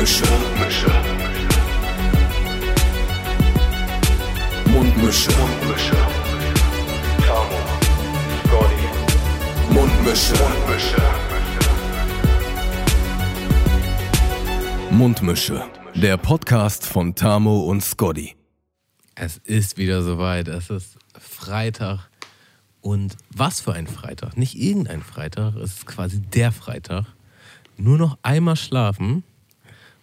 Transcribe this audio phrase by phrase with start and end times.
[0.00, 0.24] Mundmische.
[0.24, 0.90] Mundmische.
[4.64, 5.30] Mundmische.
[5.36, 5.96] Mundmische.
[7.26, 7.58] Tamo.
[8.46, 8.86] Scotty.
[9.74, 10.34] Mundmische.
[10.40, 11.02] Mundmische.
[14.90, 15.64] Mundmische.
[15.94, 18.36] Der Podcast von Tamo und Scotty.
[19.14, 20.48] Es ist wieder soweit.
[20.48, 22.08] Es ist Freitag.
[22.80, 24.38] Und was für ein Freitag?
[24.38, 25.56] Nicht irgendein Freitag.
[25.56, 27.04] Es ist quasi der Freitag.
[27.76, 29.24] Nur noch einmal schlafen.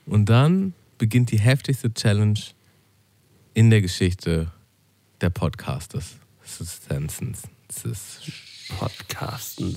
[0.08, 2.40] Und dann beginnt die heftigste Challenge
[3.54, 4.52] in der Geschichte
[5.22, 6.16] der Podcasters.
[6.44, 7.44] Substances.
[8.80, 9.76] Podcasten.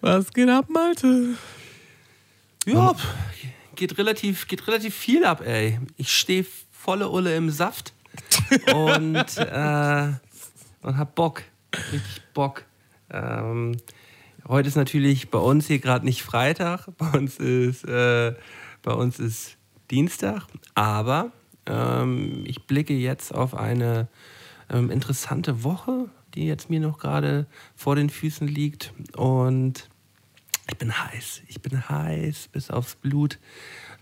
[0.00, 1.34] Was geht ab, Malte?
[2.66, 2.94] Ja,
[3.74, 5.78] geht relativ, geht relativ viel ab, ey.
[5.96, 7.92] Ich stehe volle Ulle im Saft
[8.74, 10.12] und, äh,
[10.82, 11.42] und hab Bock.
[11.92, 12.64] Richtig Bock.
[13.10, 13.76] Ähm,
[14.48, 18.34] heute ist natürlich bei uns hier gerade nicht Freitag, bei uns ist, äh,
[18.82, 19.56] bei uns ist
[19.90, 21.32] Dienstag, aber
[21.66, 24.08] ähm, ich blicke jetzt auf eine
[24.70, 29.88] ähm, interessante Woche, die jetzt mir noch gerade vor den Füßen liegt und
[30.70, 31.42] ich bin heiß.
[31.48, 33.38] Ich bin heiß bis aufs Blut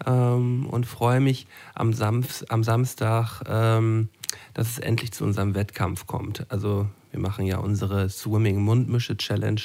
[0.07, 4.09] ähm, und freue mich am, Samf am Samstag, ähm,
[4.55, 6.47] dass es endlich zu unserem Wettkampf kommt.
[6.51, 9.63] Also wir machen ja unsere Swimming-Mundmische-Challenge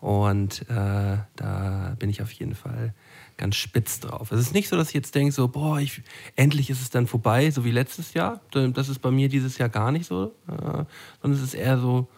[0.00, 2.94] und äh, da bin ich auf jeden Fall
[3.36, 4.30] ganz spitz drauf.
[4.32, 6.02] Es ist nicht so, dass ich jetzt denke, so, boah, ich,
[6.36, 8.40] endlich ist es dann vorbei, so wie letztes Jahr.
[8.52, 10.84] Das ist bei mir dieses Jahr gar nicht so, äh,
[11.22, 12.08] sondern es ist eher so,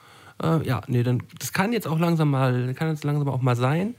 [0.42, 3.56] äh, ja, nee, dann, das kann jetzt auch langsam mal, kann jetzt langsam auch mal
[3.56, 3.94] sein,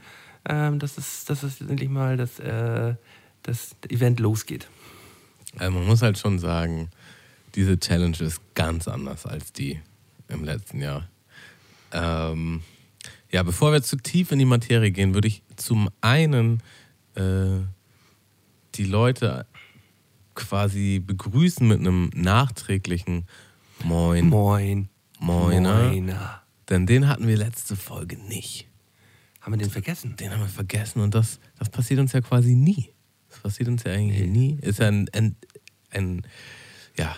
[0.48, 2.94] ähm, dass, es, dass es endlich mal das, äh,
[3.42, 4.68] das Event losgeht.
[5.58, 6.90] Also man muss halt schon sagen,
[7.54, 9.80] diese Challenge ist ganz anders als die
[10.28, 11.08] im letzten Jahr.
[11.92, 12.62] Ähm,
[13.32, 16.62] ja, bevor wir zu tief in die Materie gehen, würde ich zum einen
[17.14, 17.60] äh,
[18.74, 19.46] die Leute
[20.34, 23.26] quasi begrüßen mit einem nachträglichen
[23.84, 24.28] Moin.
[24.28, 24.88] Moin.
[25.18, 25.90] Moiner.
[25.90, 26.42] Moiner.
[26.68, 28.68] Denn den hatten wir letzte Folge nicht.
[29.40, 30.16] Haben wir den vergessen?
[30.16, 32.90] Den haben wir vergessen und das, das passiert uns ja quasi nie.
[33.28, 34.58] Das passiert uns ja eigentlich nie.
[34.60, 35.36] Ist ja ein, ein,
[35.90, 36.22] ein
[36.96, 37.16] ja,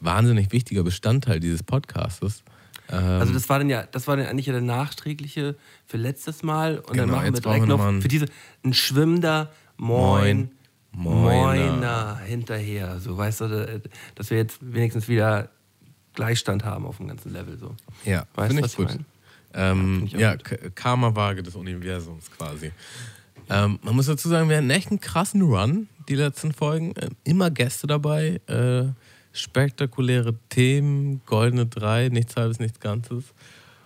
[0.00, 2.42] wahnsinnig wichtiger Bestandteil dieses Podcastes.
[2.90, 5.56] Ähm, Also das war dann ja, das war dann eigentlich ja der nachträgliche
[5.86, 8.26] für letztes Mal und dann Genau, machen wir direkt noch noch für diese
[8.64, 10.50] ein schwimmender Moin,
[10.92, 11.72] Moiner.
[11.72, 12.98] Moiner hinterher.
[13.00, 13.80] So weißt du,
[14.14, 15.50] dass wir jetzt wenigstens wieder
[16.14, 17.56] Gleichstand haben auf dem ganzen Level.
[17.58, 17.76] So.
[18.04, 18.88] Ja, Weißt finde ich gut.
[18.90, 19.04] ich meine?
[19.54, 20.74] Ähm, ja, gut.
[20.74, 22.72] Karma-Waage des Universums quasi.
[23.50, 26.92] Ähm, man muss dazu sagen, wir hatten echt einen krassen Run, die letzten Folgen.
[27.00, 28.84] Ähm, immer Gäste dabei, äh,
[29.38, 33.34] spektakuläre Themen, goldene Drei, nichts halbes, nichts Ganzes.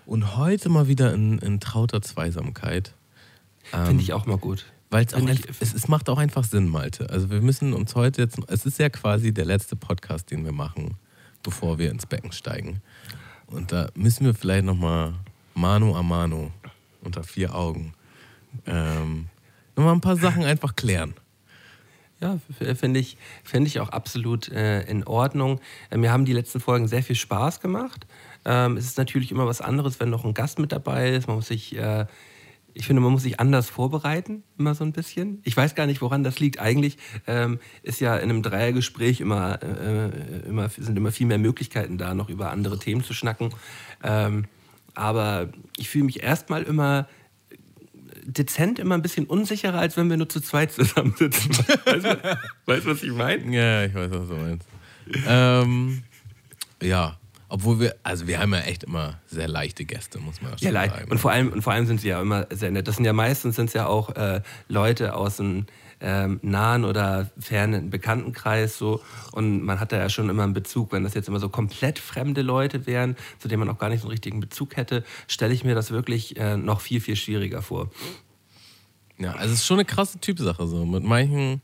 [0.07, 2.95] Und heute mal wieder in, in trauter Zweisamkeit.
[3.73, 4.67] Ähm, Finde ich auch mal gut.
[4.91, 5.15] Weil es
[5.61, 7.09] es, es macht auch einfach Sinn, Malte.
[7.09, 10.53] Also wir müssen uns heute jetzt, es ist ja quasi der letzte Podcast, den wir
[10.53, 10.97] machen,
[11.43, 12.83] bevor wir ins Becken steigen.
[13.47, 15.15] Und da müssen wir vielleicht nochmal
[15.55, 16.51] Mano a Mano
[17.03, 17.95] unter vier Augen
[18.67, 19.29] ähm,
[19.77, 21.15] nochmal ein paar Sachen einfach klären.
[22.23, 22.39] Ja,
[22.77, 25.61] finde ich, finde ich auch absolut äh, in Ordnung.
[25.91, 28.07] Äh, mir haben die letzten Folgen sehr viel Spaß gemacht.
[28.45, 31.27] Ähm, es ist natürlich immer was anderes, wenn noch ein Gast mit dabei ist.
[31.27, 32.07] Man muss sich, äh,
[32.75, 35.41] ich finde, man muss sich anders vorbereiten, immer so ein bisschen.
[35.43, 36.61] Ich weiß gar nicht, woran das liegt.
[36.61, 36.97] Eigentlich
[37.27, 42.15] ähm, ist ja in einem Dreiergespräch immer, äh, immer, sind immer viel mehr Möglichkeiten da,
[42.15, 43.51] noch über andere Themen zu schnacken.
[44.05, 44.45] Ähm,
[44.95, 47.09] aber ich fühle mich erstmal immer
[48.25, 51.51] dezent immer ein bisschen unsicherer, als wenn wir nur zu zweit zusammensitzen.
[51.85, 53.55] Weißt du, weißt was ich meine?
[53.55, 54.67] Ja, ich weiß, was du meinst.
[55.27, 56.03] ähm,
[56.83, 57.17] ja,
[57.49, 60.87] obwohl wir, also wir haben ja echt immer sehr leichte Gäste, muss man schon Ja,
[60.89, 61.11] sagen.
[61.11, 62.89] Und vor allem, und vor allem sind sie ja immer sehr nett.
[62.89, 65.67] Das sind ja meistens sind's ja auch äh, Leute aus einem
[66.03, 69.01] ähm, nahen oder fernen Bekanntenkreis so.
[69.31, 70.93] Und man hat da ja schon immer einen Bezug.
[70.93, 74.01] Wenn das jetzt immer so komplett fremde Leute wären, zu denen man auch gar nicht
[74.01, 77.63] so einen richtigen Bezug hätte, stelle ich mir das wirklich äh, noch viel, viel schwieriger
[77.63, 77.91] vor.
[79.19, 80.85] Ja, also es ist schon eine krasse Typsache so.
[80.85, 81.63] Mit manchen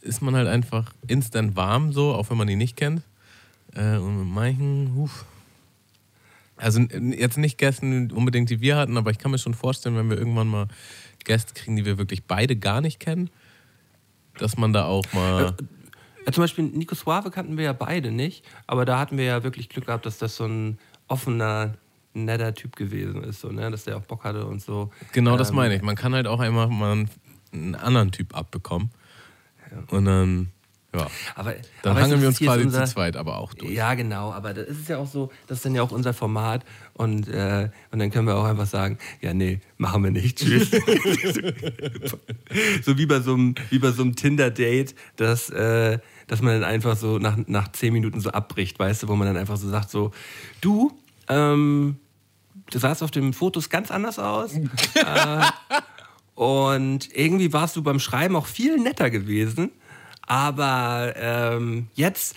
[0.00, 3.02] ist man halt einfach instant warm so, auch wenn man die nicht kennt.
[3.74, 5.24] Äh, und mit manchen, huf.
[6.56, 10.08] Also jetzt nicht Gästen unbedingt, die wir hatten, aber ich kann mir schon vorstellen, wenn
[10.08, 10.68] wir irgendwann mal
[11.24, 13.30] Gäste kriegen, die wir wirklich beide gar nicht kennen,
[14.38, 15.54] dass man da auch mal.
[16.26, 19.42] Ja, zum Beispiel Nico Suave kannten wir ja beide nicht, aber da hatten wir ja
[19.42, 20.78] wirklich Glück gehabt, dass das so ein
[21.08, 21.74] offener,
[22.14, 23.70] netter Typ gewesen ist, so, ne?
[23.70, 24.90] dass der auch Bock hatte und so.
[25.12, 25.82] Genau das Ähm, meine ich.
[25.82, 27.10] Man kann halt auch einmal mal einen,
[27.52, 28.90] einen anderen Typ abbekommen.
[29.88, 30.50] Und dann
[30.94, 31.06] Ja.
[31.34, 33.72] Aber, Dann aber hangeln wir uns quasi unser- zu zweit aber auch durch.
[33.72, 36.66] Ja, genau, aber das ist ja auch so, das ist dann ja auch unser Format
[36.92, 40.70] und, äh, und dann können wir auch einfach sagen, ja, nee, machen wir nicht, tschüss.
[42.84, 46.64] so wie bei so einem, wie bei so einem Tinder-Date, dass, äh, dass man dann
[46.70, 49.68] einfach so nach, nach zehn Minuten so abbricht, weißt du, wo man dann einfach so
[49.70, 50.10] sagt, so,
[50.60, 50.92] du,
[51.28, 51.96] ähm,
[52.70, 54.54] du sahst auf den Fotos ganz anders aus.
[54.54, 54.60] äh,
[56.34, 59.70] und irgendwie warst du beim Schreiben auch viel netter gewesen.
[60.26, 62.36] Aber ähm, jetzt,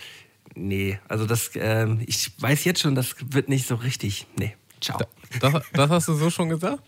[0.56, 4.26] nee, also das, ähm, ich weiß jetzt schon, das wird nicht so richtig.
[4.38, 5.00] Nee, ciao.
[5.40, 6.82] Das, das hast du so schon gesagt?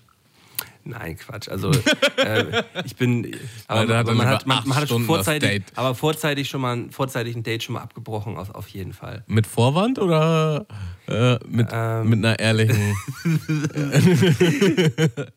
[0.89, 1.49] Nein, Quatsch.
[1.49, 1.71] Also
[2.15, 3.35] äh, ich bin,
[3.67, 7.35] aber, er man hat, man, man hat schon vorzeitig, aber vorzeitig schon mal, ein- vorzeitig
[7.35, 9.21] ein Date schon mal abgebrochen, auf, auf jeden Fall.
[9.27, 10.65] Mit Vorwand oder
[11.07, 12.09] äh, mit, Ähm.
[12.09, 12.95] mit einer ehrlichen.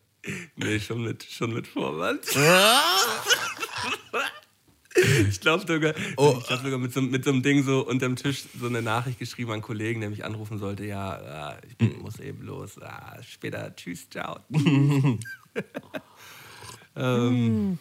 [0.55, 2.19] Nee, schon mit, schon mit Vorwand.
[5.29, 6.35] Ich glaube sogar, Oh.
[6.39, 9.19] ich glaub sogar mit, so, mit so einem Ding so unterm Tisch so eine Nachricht
[9.19, 10.85] geschrieben an einen Kollegen, der mich anrufen sollte.
[10.85, 12.81] Ja, ah, ich bin, muss eben los.
[12.81, 14.39] Ah, später, tschüss, ciao.
[16.95, 17.77] ähm,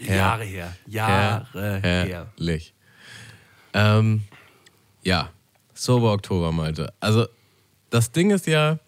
[0.00, 0.76] Jahre her.
[0.86, 2.06] Jahre her.
[2.36, 2.74] Herrlich.
[3.72, 4.22] Ähm,
[5.02, 5.30] ja,
[5.74, 6.92] Sober Oktober, Malte.
[7.00, 7.26] Also,
[7.90, 8.78] das Ding ist ja,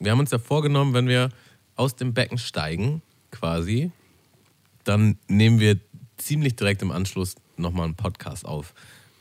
[0.00, 1.30] wir haben uns ja vorgenommen, wenn wir
[1.76, 3.92] aus dem Becken steigen, quasi,
[4.84, 5.78] dann nehmen wir
[6.22, 8.74] ziemlich direkt im Anschluss nochmal einen Podcast auf,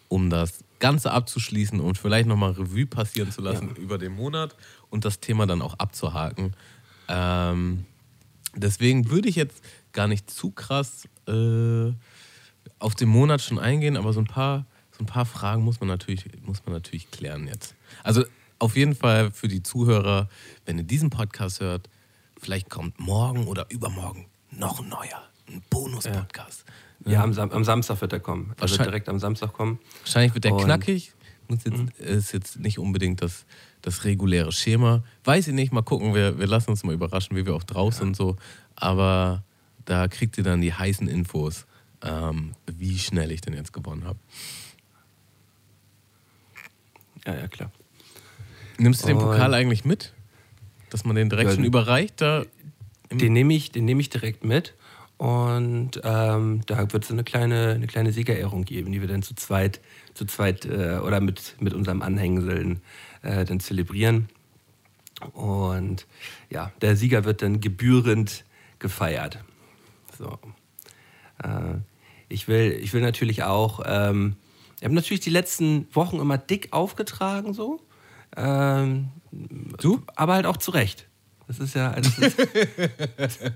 [0.08, 4.56] um das Ganze abzuschließen und vielleicht nochmal Revue passieren zu lassen über den Monat
[4.90, 6.56] und das Thema dann auch abzuhaken.
[7.08, 7.86] Ähm,
[8.56, 9.62] deswegen würde ich jetzt
[9.92, 11.92] gar nicht zu krass äh,
[12.80, 15.90] auf den Monat schon eingehen, aber so ein paar, so ein paar Fragen muss man
[15.90, 17.76] natürlich, muss man natürlich klären jetzt.
[18.04, 18.24] Also
[18.60, 20.30] auf jeden Fall für die Zuhörer,
[20.66, 21.90] wenn ihr diesen Podcast hört,
[22.40, 26.66] vielleicht kommt morgen oder übermorgen noch ein neuer, ein Bonus-Podcast.
[27.06, 28.44] Ja, am, Sam am Samstag wird er kommen.
[28.46, 29.80] Er wird Wahrscheinlich- direkt am Samstag kommen.
[30.04, 31.14] Wahrscheinlich wird der Und- knackig.
[31.48, 33.46] Muss jetzt, Ist jetzt nicht unbedingt das,
[33.82, 35.04] das reguläre Schema.
[35.24, 36.14] Weiß ich nicht, mal gucken.
[36.14, 38.36] Wir, wir lassen uns mal überraschen, wie wir auch draußen und so.
[38.76, 39.44] Aber
[39.86, 41.66] da kriegt ihr dann die heißen Infos,
[42.04, 44.20] ähm, wie schnell ich denn jetzt gewonnen habe.
[47.26, 47.72] Ja, ja, klar.
[48.78, 50.14] Nimmst du den Und- Pokal eigentlich mit?
[50.90, 52.22] Dass man den direkt Ja, schon überreicht?
[52.22, 52.46] Da
[53.12, 54.76] Den nehme ich, den nehme ich direkt mit.
[55.20, 59.36] Und ähm, da wird es eine kleine, eine kleine Siegerehrung geben, die wir dann zu
[59.36, 59.82] zweit,
[60.14, 62.82] zu zweit äh, oder mit, mit unserem Anhängseln
[63.22, 64.30] äh, dann zelebrieren.
[65.34, 66.08] Und
[66.50, 68.46] ja, der Sieger wird dann gebührend
[68.80, 69.40] gefeiert.
[70.18, 70.40] So.
[71.44, 71.80] Äh,
[72.30, 74.38] ich, will, ich will natürlich auch, ähm,
[74.78, 77.82] ich habe natürlich die letzten Wochen immer dick aufgetragen, so.
[78.38, 80.02] Ähm, Du?
[80.16, 81.10] aber halt auch zu Recht.
[81.48, 81.92] Das ist ja.
[81.92, 82.38] Das ist,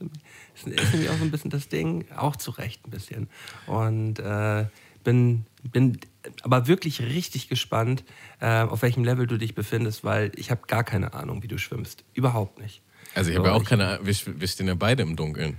[0.54, 3.28] ist, ist nämlich auch so ein bisschen das Ding, auch zu Recht ein bisschen.
[3.66, 4.66] Und äh,
[5.04, 5.98] bin, bin
[6.42, 8.04] aber wirklich richtig gespannt,
[8.40, 11.58] äh, auf welchem Level du dich befindest, weil ich habe gar keine Ahnung, wie du
[11.58, 12.04] schwimmst.
[12.14, 12.82] Überhaupt nicht.
[13.14, 14.06] also ich So, habe ja auch keine Ahnung.
[14.06, 15.56] Wir, wir stehen ja beide im Dunkeln.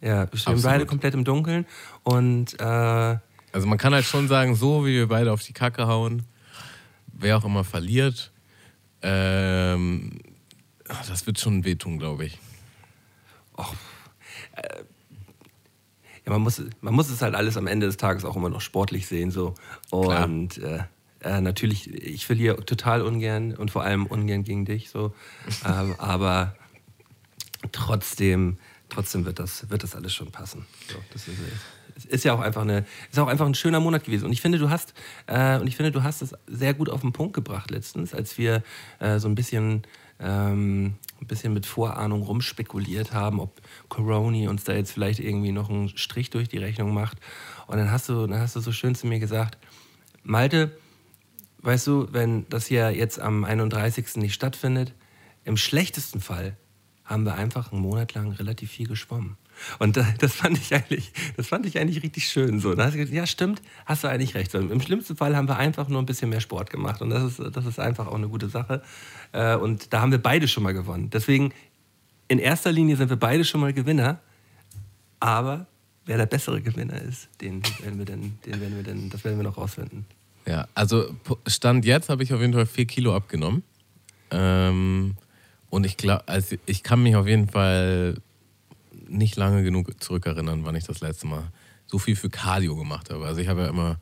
[0.00, 0.62] Ja, wir stehen Absolut.
[0.64, 1.66] beide komplett im Dunkeln
[2.02, 2.64] und äh,
[3.52, 6.24] Also man kann halt schon sagen, so wie wir beide auf die Kacke hauen,
[7.12, 8.30] wer auch immer verliert,
[9.00, 10.18] ähm,
[11.08, 12.38] das wird schon wehtun, glaube ich.
[16.24, 18.60] Ja, man, muss, man muss es halt alles am Ende des Tages auch immer noch
[18.60, 19.30] sportlich sehen.
[19.30, 19.54] So.
[19.90, 20.84] Und äh,
[21.20, 24.90] äh, natürlich, ich verliere total ungern und vor allem ungern gegen dich.
[24.90, 25.14] So.
[25.66, 26.54] ähm, aber
[27.72, 28.58] trotzdem,
[28.88, 30.66] trotzdem wird das, wird das alles schon passen.
[30.90, 31.38] So, das ist,
[31.96, 34.24] es ist ja auch einfach eine, ist auch einfach ein schöner Monat gewesen.
[34.24, 34.94] Und ich finde, du hast,
[35.26, 38.38] äh, und ich finde, du hast es sehr gut auf den Punkt gebracht letztens, als
[38.38, 38.62] wir
[38.98, 39.82] äh, so ein bisschen,
[40.24, 45.70] ähm, ein bisschen mit Vorahnung rumspekuliert haben, ob Coroni uns da jetzt vielleicht irgendwie noch
[45.70, 47.18] einen Strich durch die Rechnung macht.
[47.66, 49.58] Und dann hast du, dann hast du so schön zu mir gesagt,
[50.22, 50.76] Malte,
[51.62, 54.16] weißt du, wenn das hier jetzt am 31.
[54.16, 54.94] nicht stattfindet,
[55.44, 56.56] im schlechtesten Fall
[57.04, 59.36] haben wir einfach einen Monat lang relativ viel geschwommen.
[59.78, 62.60] Und da- das fand ich eigentlich, das fand ich eigentlich richtig schön.
[62.60, 64.54] So, da hast du gesagt, ja, stimmt, hast du eigentlich recht.
[64.54, 67.00] Im schlimmsten Fall haben wir einfach nur ein bisschen mehr Sport gemacht.
[67.02, 68.82] Und das ist, das ist einfach auch eine gute Sache.
[69.32, 71.10] Äh, Und da haben wir beide schon mal gewonnen.
[71.10, 71.52] Deswegen,
[72.28, 74.18] in erster Linie sind wir beide schon mal Gewinner.
[75.20, 75.66] Aber
[76.06, 79.38] wer der bessere Gewinner ist, den werden wir dann, den werden wir dann, das werden
[79.38, 80.04] wir noch rausfinden.
[80.46, 81.14] Ja, also
[81.46, 83.62] Stand jetzt habe ich auf jeden Fall vier Kilo abgenommen.
[84.30, 85.16] Ähm,
[85.70, 88.16] und ich glaube, also ich kann mich auf jeden Fall
[89.08, 91.44] nicht lange genug zurückerinnern, wann ich das letzte Mal
[91.86, 93.26] so viel für Cardio gemacht habe.
[93.26, 93.98] Also ich habe ja immer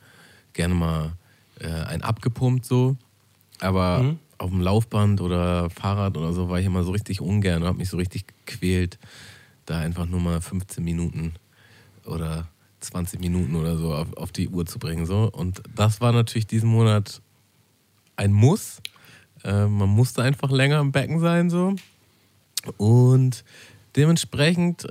[0.53, 1.13] gerne mal
[1.59, 2.95] äh, ein abgepumpt so,
[3.59, 7.67] aber auf dem Laufband oder Fahrrad oder so war ich immer so richtig ungern und
[7.67, 8.99] habe mich so richtig gequält,
[9.65, 11.33] da einfach nur mal 15 Minuten
[12.05, 12.47] oder
[12.81, 15.05] 20 Minuten oder so auf, auf die Uhr zu bringen.
[15.05, 15.29] So.
[15.31, 17.21] Und das war natürlich diesen Monat
[18.15, 18.81] ein Muss.
[19.43, 21.49] Äh, man musste einfach länger im Becken sein.
[21.49, 21.75] So.
[22.77, 23.43] Und
[23.95, 24.87] dementsprechend,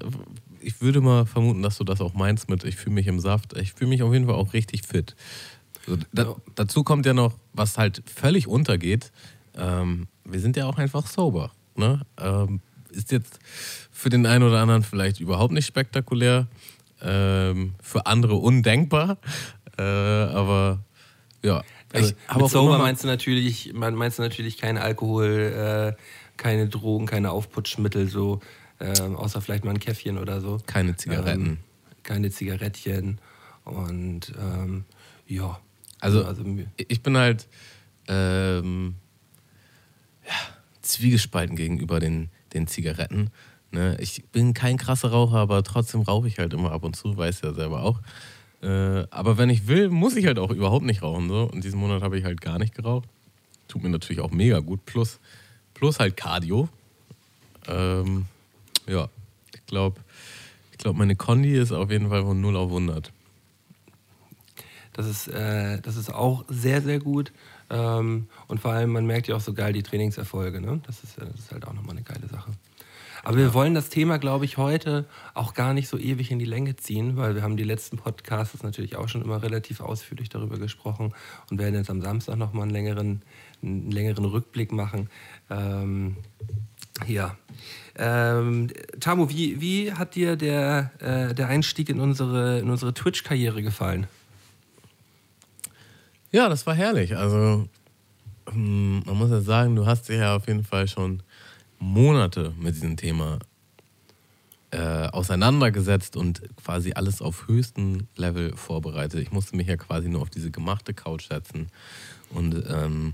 [0.61, 3.57] ich würde mal vermuten, dass du das auch meinst mit, ich fühle mich im Saft.
[3.57, 5.17] Ich fühle mich auf jeden Fall auch richtig fit.
[5.87, 9.11] So, da, dazu kommt ja noch, was halt völlig untergeht.
[9.57, 11.53] Ähm, wir sind ja auch einfach sober.
[11.77, 12.03] Ne?
[12.21, 13.39] Ähm, ist jetzt
[13.91, 16.47] für den einen oder anderen vielleicht überhaupt nicht spektakulär,
[17.01, 19.19] ähm, für andere undenkbar.
[19.79, 20.85] Äh, aber
[21.43, 21.63] ja.
[21.93, 26.03] Also, mit Sober meinst du natürlich, meinst du natürlich kein Alkohol, äh,
[26.37, 28.41] keine Drogen, keine Aufputschmittel, so
[28.83, 30.59] äh, außer vielleicht mal ein Käffchen oder so.
[30.67, 31.47] Keine Zigaretten.
[31.47, 31.59] Ähm,
[32.03, 33.19] keine Zigarettchen
[33.65, 34.85] und ähm,
[35.27, 35.61] ja.
[36.01, 36.45] Also, also,
[36.77, 37.47] ich bin halt
[38.09, 38.97] ähm,
[40.27, 40.35] ja,
[40.83, 43.31] zwiegespalten gegenüber den, den Zigaretten.
[43.71, 43.97] Ne?
[44.01, 47.43] Ich bin kein krasser Raucher, aber trotzdem rauche ich halt immer ab und zu, weiß
[47.43, 48.01] ja selber auch.
[48.63, 51.29] Äh, aber wenn ich will, muss ich halt auch überhaupt nicht rauchen.
[51.29, 51.49] So.
[51.53, 53.09] Und diesen Monat habe ich halt gar nicht geraucht.
[53.69, 54.85] Tut mir natürlich auch mega gut.
[54.85, 55.21] Plus,
[55.73, 56.69] plus halt Cardio.
[57.69, 58.27] Ähm,
[58.87, 59.09] ja,
[59.55, 60.01] ich glaube,
[60.73, 63.13] ich glaub, meine Condi ist auf jeden Fall von 0 auf 100.
[64.93, 67.33] Das ist, äh, das ist auch sehr, sehr gut.
[67.71, 70.61] Ähm, und vor allem, man merkt ja auch so geil die Trainingserfolge.
[70.61, 70.81] Ne?
[70.87, 72.53] Das, ist, das ist halt auch nochmal eine geile Sache.
[73.25, 76.45] Aber wir wollen das Thema, glaube ich, heute auch gar nicht so ewig in die
[76.45, 80.59] Länge ziehen, weil wir haben die letzten Podcasts natürlich auch schon immer relativ ausführlich darüber
[80.59, 81.15] gesprochen
[81.49, 83.23] und werden jetzt am Samstag nochmal einen längeren,
[83.63, 85.09] einen längeren Rückblick machen.
[85.51, 86.17] Ähm,
[87.07, 87.37] ja.
[87.97, 88.69] Ähm,
[89.01, 94.07] Tamu, wie, wie hat dir der, äh, der Einstieg in unsere, in unsere Twitch-Karriere gefallen?
[96.31, 97.17] Ja, das war herrlich.
[97.17, 97.69] Also,
[98.51, 101.23] hm, man muss ja sagen, du hast dich ja auf jeden Fall schon
[101.79, 103.39] Monate mit diesem Thema
[104.71, 109.21] äh, auseinandergesetzt und quasi alles auf höchstem Level vorbereitet.
[109.21, 111.67] Ich musste mich ja quasi nur auf diese gemachte Couch setzen
[112.31, 113.13] und ähm,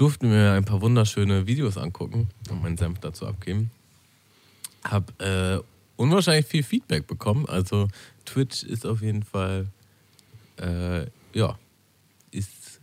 [0.00, 3.70] durfte mir ein paar wunderschöne Videos angucken und meinen Senf dazu abgeben.
[4.82, 5.58] Hab äh,
[5.96, 7.46] unwahrscheinlich viel Feedback bekommen.
[7.46, 7.88] Also
[8.24, 9.66] Twitch ist auf jeden Fall
[10.56, 11.58] äh, ja
[12.30, 12.80] ist,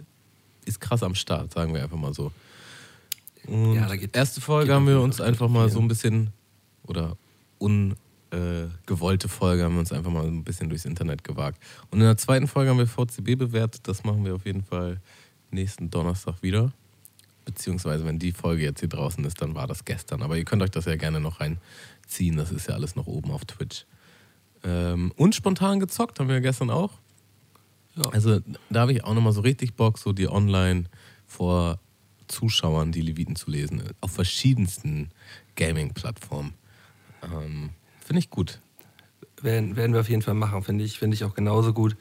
[0.66, 2.32] ist krass am Start, sagen wir einfach mal so.
[3.48, 6.32] Und ja, geht, erste Folge haben wir uns einfach mal so ein bisschen,
[6.84, 7.16] oder
[7.60, 11.64] ungewollte äh, Folge haben wir uns einfach mal ein bisschen durchs Internet gewagt.
[11.90, 13.82] Und in der zweiten Folge haben wir VCB bewertet.
[13.88, 15.00] Das machen wir auf jeden Fall
[15.50, 16.74] nächsten Donnerstag wieder.
[17.48, 20.22] Beziehungsweise, wenn die Folge jetzt hier draußen ist, dann war das gestern.
[20.22, 22.36] Aber ihr könnt euch das ja gerne noch reinziehen.
[22.36, 23.86] Das ist ja alles noch oben auf Twitch.
[24.66, 26.92] Ähm, und spontan gezockt haben wir gestern auch.
[27.96, 28.04] Ja.
[28.10, 30.90] Also da habe ich auch nochmal so richtig Bock, so die online
[31.26, 31.80] vor
[32.28, 33.82] Zuschauern die Leviten zu lesen.
[34.02, 35.12] Auf verschiedensten
[35.56, 36.54] Gaming-Plattformen.
[37.24, 37.70] Ähm,
[38.06, 38.60] Finde ich gut.
[39.42, 41.96] Werden, werden wir auf jeden Fall machen, finde ich, find ich auch genauso gut.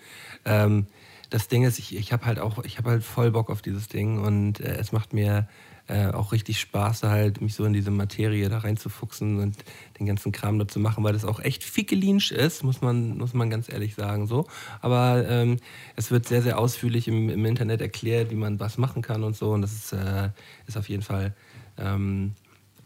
[0.45, 0.89] Ähm,
[1.31, 3.89] das Ding ist, ich, ich habe halt auch, ich habe halt voll Bock auf dieses
[3.89, 5.49] Ding und äh, es macht mir
[5.89, 9.57] äh, auch richtig Spaß, halt mich so in diese Materie da reinzufuchsen und
[9.99, 13.35] den ganzen Kram da zu machen, weil das auch echt fickelinsch ist, muss man, muss
[13.35, 14.27] man ganz ehrlich sagen.
[14.27, 14.47] So.
[14.81, 15.59] Aber ähm,
[15.95, 19.37] es wird sehr, sehr ausführlich im, im, Internet erklärt, wie man was machen kann und
[19.37, 19.53] so.
[19.53, 20.31] Und das ist, äh,
[20.67, 21.35] ist auf jeden Fall
[21.79, 22.33] ähm,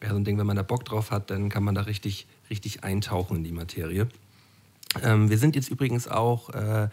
[0.02, 2.26] ja, so ein Ding, wenn man da Bock drauf hat, dann kann man da richtig,
[2.50, 4.08] richtig eintauchen in die Materie.
[5.02, 6.88] Ähm, wir sind jetzt übrigens auch äh,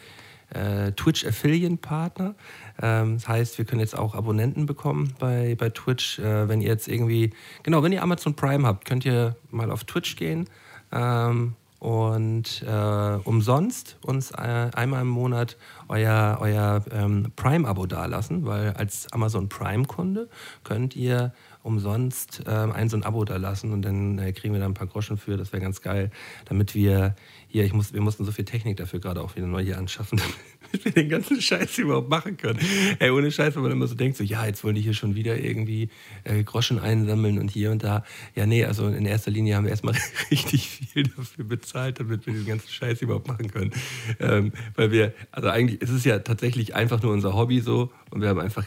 [0.53, 2.35] äh, Twitch Affiliate Partner.
[2.81, 6.19] Ähm, das heißt, wir können jetzt auch Abonnenten bekommen bei, bei Twitch.
[6.19, 7.31] Äh, wenn ihr jetzt irgendwie,
[7.63, 10.49] genau, wenn ihr Amazon Prime habt, könnt ihr mal auf Twitch gehen
[10.91, 15.57] ähm, und äh, umsonst uns äh, einmal im Monat
[15.89, 20.27] euer, euer ähm, Prime-Abo dalassen, weil als Amazon Prime-Kunde
[20.63, 21.33] könnt ihr
[21.67, 24.73] umsonst ähm, ein so ein Abo da lassen und dann äh, kriegen wir da ein
[24.73, 25.35] paar Groschen für.
[25.35, 26.11] Das wäre ganz geil,
[26.45, 27.15] damit wir
[27.47, 30.19] hier, ich muss, wir mussten so viel Technik dafür gerade auch wieder neu hier anschaffen,
[30.71, 32.59] damit wir den ganzen Scheiß überhaupt machen können.
[32.99, 35.15] Ey, ohne Scheiß, wenn man immer so denkt, so, ja, jetzt wollen die hier schon
[35.15, 35.89] wieder irgendwie
[36.23, 38.03] äh, Groschen einsammeln und hier und da.
[38.33, 39.95] Ja, nee, also in erster Linie haben wir erstmal
[40.31, 43.71] richtig viel dafür bezahlt, damit wir den ganzen Scheiß überhaupt machen können.
[44.19, 48.21] Ähm, weil wir, also eigentlich, es ist ja tatsächlich einfach nur unser Hobby so und
[48.21, 48.65] wir haben einfach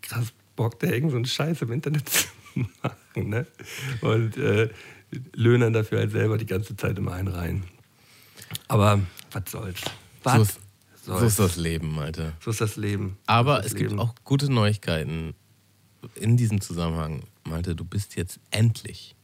[0.00, 2.26] krass Bock, da irgend so einen Scheiß im Internet zu
[2.82, 3.28] machen.
[3.30, 3.46] Ne?
[4.00, 4.70] Und äh,
[5.34, 7.64] löhnen dafür halt selber die ganze Zeit immer einen rein.
[8.68, 9.00] Aber
[9.32, 9.80] was soll's?
[10.22, 10.60] Was so ist,
[11.04, 11.20] soll's?
[11.20, 12.32] so ist das Leben, Alter.
[12.40, 13.18] So ist das Leben.
[13.26, 13.88] Aber das es Leben.
[13.90, 15.34] gibt auch gute Neuigkeiten
[16.14, 17.22] in diesem Zusammenhang.
[17.44, 19.14] Malte, du bist jetzt endlich,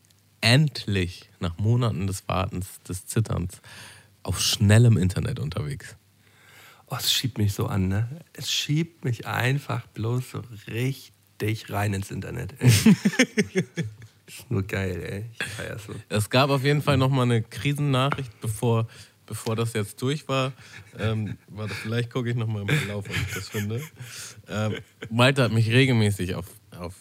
[0.40, 3.60] endlich nach Monaten des Wartens, des Zitterns
[4.22, 5.96] auf schnellem Internet unterwegs.
[6.86, 8.20] Oh, es schiebt mich so an, ne?
[8.32, 11.12] Es schiebt mich einfach bloß so richtig
[11.70, 12.54] rein ins Internet.
[12.60, 15.24] ist nur geil, ey.
[15.40, 15.94] Ich feier so.
[16.08, 18.86] Es gab auf jeden Fall nochmal eine Krisennachricht, bevor,
[19.26, 20.52] bevor das jetzt durch war,
[20.98, 23.82] ähm, warte, vielleicht gucke ich nochmal im Verlauf, ob ich das finde.
[24.48, 24.76] Ähm,
[25.10, 26.46] Malte hat mich regelmäßig auf,
[26.76, 26.94] auf,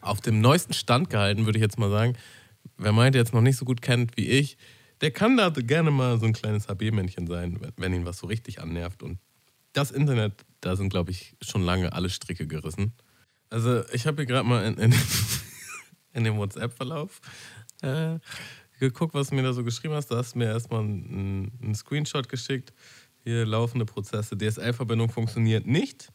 [0.00, 2.16] auf dem neuesten Stand gehalten, würde ich jetzt mal sagen.
[2.76, 4.56] Wer Malte jetzt noch nicht so gut kennt wie ich,
[5.00, 8.60] der kann da gerne mal so ein kleines HB-Männchen sein, wenn ihn was so richtig
[8.60, 9.02] annervt.
[9.02, 9.18] Und
[9.72, 12.92] das Internet, da sind, glaube ich, schon lange alle Stricke gerissen.
[13.50, 14.94] Also ich habe hier gerade mal in, in,
[16.12, 17.20] in dem WhatsApp-Verlauf
[17.82, 18.18] äh,
[18.78, 20.08] geguckt, was du mir da so geschrieben hast.
[20.08, 22.72] Da hast du mir erstmal einen, einen Screenshot geschickt.
[23.24, 24.36] Hier laufende Prozesse.
[24.36, 26.12] DSL-Verbindung funktioniert nicht.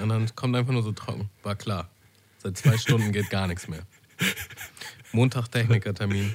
[0.00, 1.30] Und dann kommt einfach nur so trocken.
[1.42, 1.90] War klar.
[2.38, 3.86] Seit zwei Stunden geht gar nichts mehr.
[5.12, 6.34] Montag Technikertermin.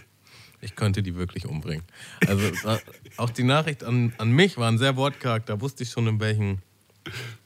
[0.59, 1.83] Ich könnte die wirklich umbringen.
[2.25, 2.77] Also
[3.17, 4.93] auch die Nachricht an, an mich war ein sehr.
[4.93, 6.59] Da wusste ich schon, in welchem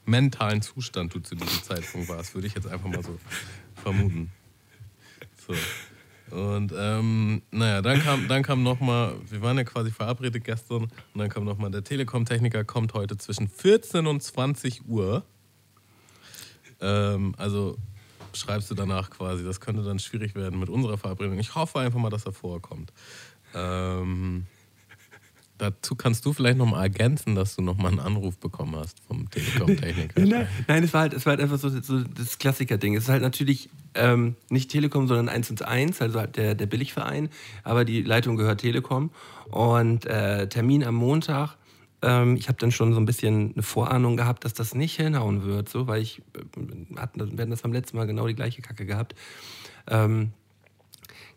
[0.06, 2.34] mentalen Zustand du zu diesem Zeitpunkt warst.
[2.34, 3.18] Würde ich jetzt einfach mal so
[3.74, 4.30] vermuten.
[5.46, 5.54] So.
[6.34, 10.90] Und ähm, naja, dann kam, dann kam nochmal, wir waren ja quasi verabredet gestern, und
[11.14, 15.24] dann kam nochmal, der Telekom-Techniker kommt heute zwischen 14 und 20 Uhr.
[16.80, 17.76] Ähm, also
[18.34, 21.38] schreibst du danach quasi, das könnte dann schwierig werden mit unserer Verabredung.
[21.38, 22.92] Ich hoffe einfach mal, dass er vorkommt.
[23.54, 24.46] Ähm,
[25.58, 30.20] dazu kannst du vielleicht nochmal ergänzen, dass du nochmal einen Anruf bekommen hast vom Telekom-Techniker.
[30.20, 32.96] nein, nein, es war halt, es war halt einfach so, so das Klassiker-Ding.
[32.96, 36.66] Es ist halt natürlich ähm, nicht Telekom, sondern 1 und 1, also halt der, der
[36.66, 37.28] Billigverein,
[37.62, 39.10] aber die Leitung gehört Telekom.
[39.50, 41.56] Und äh, Termin am Montag.
[42.02, 45.44] Ähm, ich habe dann schon so ein bisschen eine Vorahnung gehabt, dass das nicht hinhauen
[45.44, 48.62] wird, so, weil ich, äh, hatten, wir hatten das beim letzten Mal genau die gleiche
[48.62, 49.14] Kacke gehabt.
[49.88, 50.32] Ähm,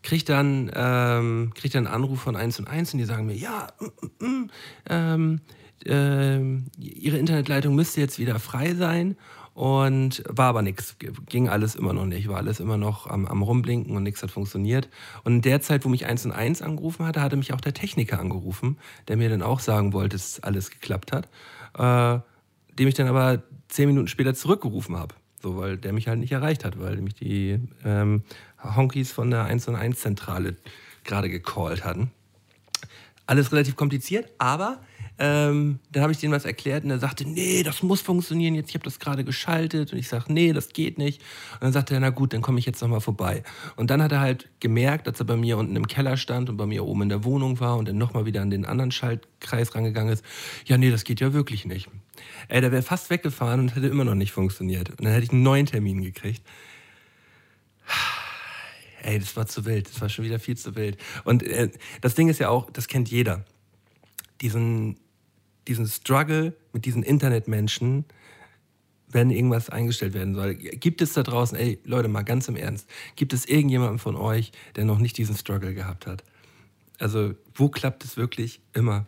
[0.02, 3.36] kriege dann, ähm, krieg dann einen Anruf von 1 und 1 und die sagen mir,
[3.36, 4.50] ja, mm, mm, mm
[4.88, 5.40] ähm,
[5.84, 6.38] äh,
[6.78, 9.16] ihre Internetleitung müsste jetzt wieder frei sein
[9.56, 10.96] und war aber nichts,
[11.30, 14.30] ging alles immer noch nicht, war alles immer noch am, am Rumblinken und nichts hat
[14.30, 14.90] funktioniert.
[15.24, 17.72] Und in der Zeit, wo mich 1 und 1 angerufen hatte, hatte mich auch der
[17.72, 18.76] Techniker angerufen,
[19.08, 21.30] der mir dann auch sagen wollte, dass alles geklappt hat,
[21.78, 22.20] äh,
[22.78, 25.14] dem ich dann aber zehn Minuten später zurückgerufen habe.
[25.42, 28.24] So, weil der mich halt nicht erreicht hat, weil mich die ähm,
[28.62, 30.56] Honkies von der 1&1 Zentrale
[31.04, 32.10] gerade gecallt hatten.
[33.24, 34.80] Alles relativ kompliziert, aber
[35.18, 38.68] ähm, dann habe ich denen was erklärt und er sagte, nee, das muss funktionieren jetzt,
[38.68, 41.22] ich habe das gerade geschaltet und ich sage, nee, das geht nicht.
[41.54, 43.42] Und dann sagte er, na gut, dann komme ich jetzt nochmal vorbei.
[43.76, 46.56] Und dann hat er halt gemerkt, dass er bei mir unten im Keller stand und
[46.56, 49.74] bei mir oben in der Wohnung war und dann nochmal wieder an den anderen Schaltkreis
[49.74, 50.24] rangegangen ist.
[50.66, 51.88] Ja, nee, das geht ja wirklich nicht.
[52.48, 54.90] Ey, der wäre fast weggefahren und hätte immer noch nicht funktioniert.
[54.90, 56.42] Und dann hätte ich einen neuen Termin gekriegt
[59.02, 60.98] ey, das war zu wild, das war schon wieder viel zu wild.
[61.24, 63.44] Und äh, das Ding ist ja auch, das kennt jeder.
[64.40, 64.98] Diesen,
[65.68, 68.04] diesen Struggle mit diesen Internetmenschen,
[69.08, 70.54] wenn irgendwas eingestellt werden soll.
[70.54, 74.52] Gibt es da draußen, ey, Leute, mal ganz im Ernst, gibt es irgendjemanden von euch,
[74.74, 76.24] der noch nicht diesen Struggle gehabt hat?
[76.98, 79.06] Also, wo klappt es wirklich immer?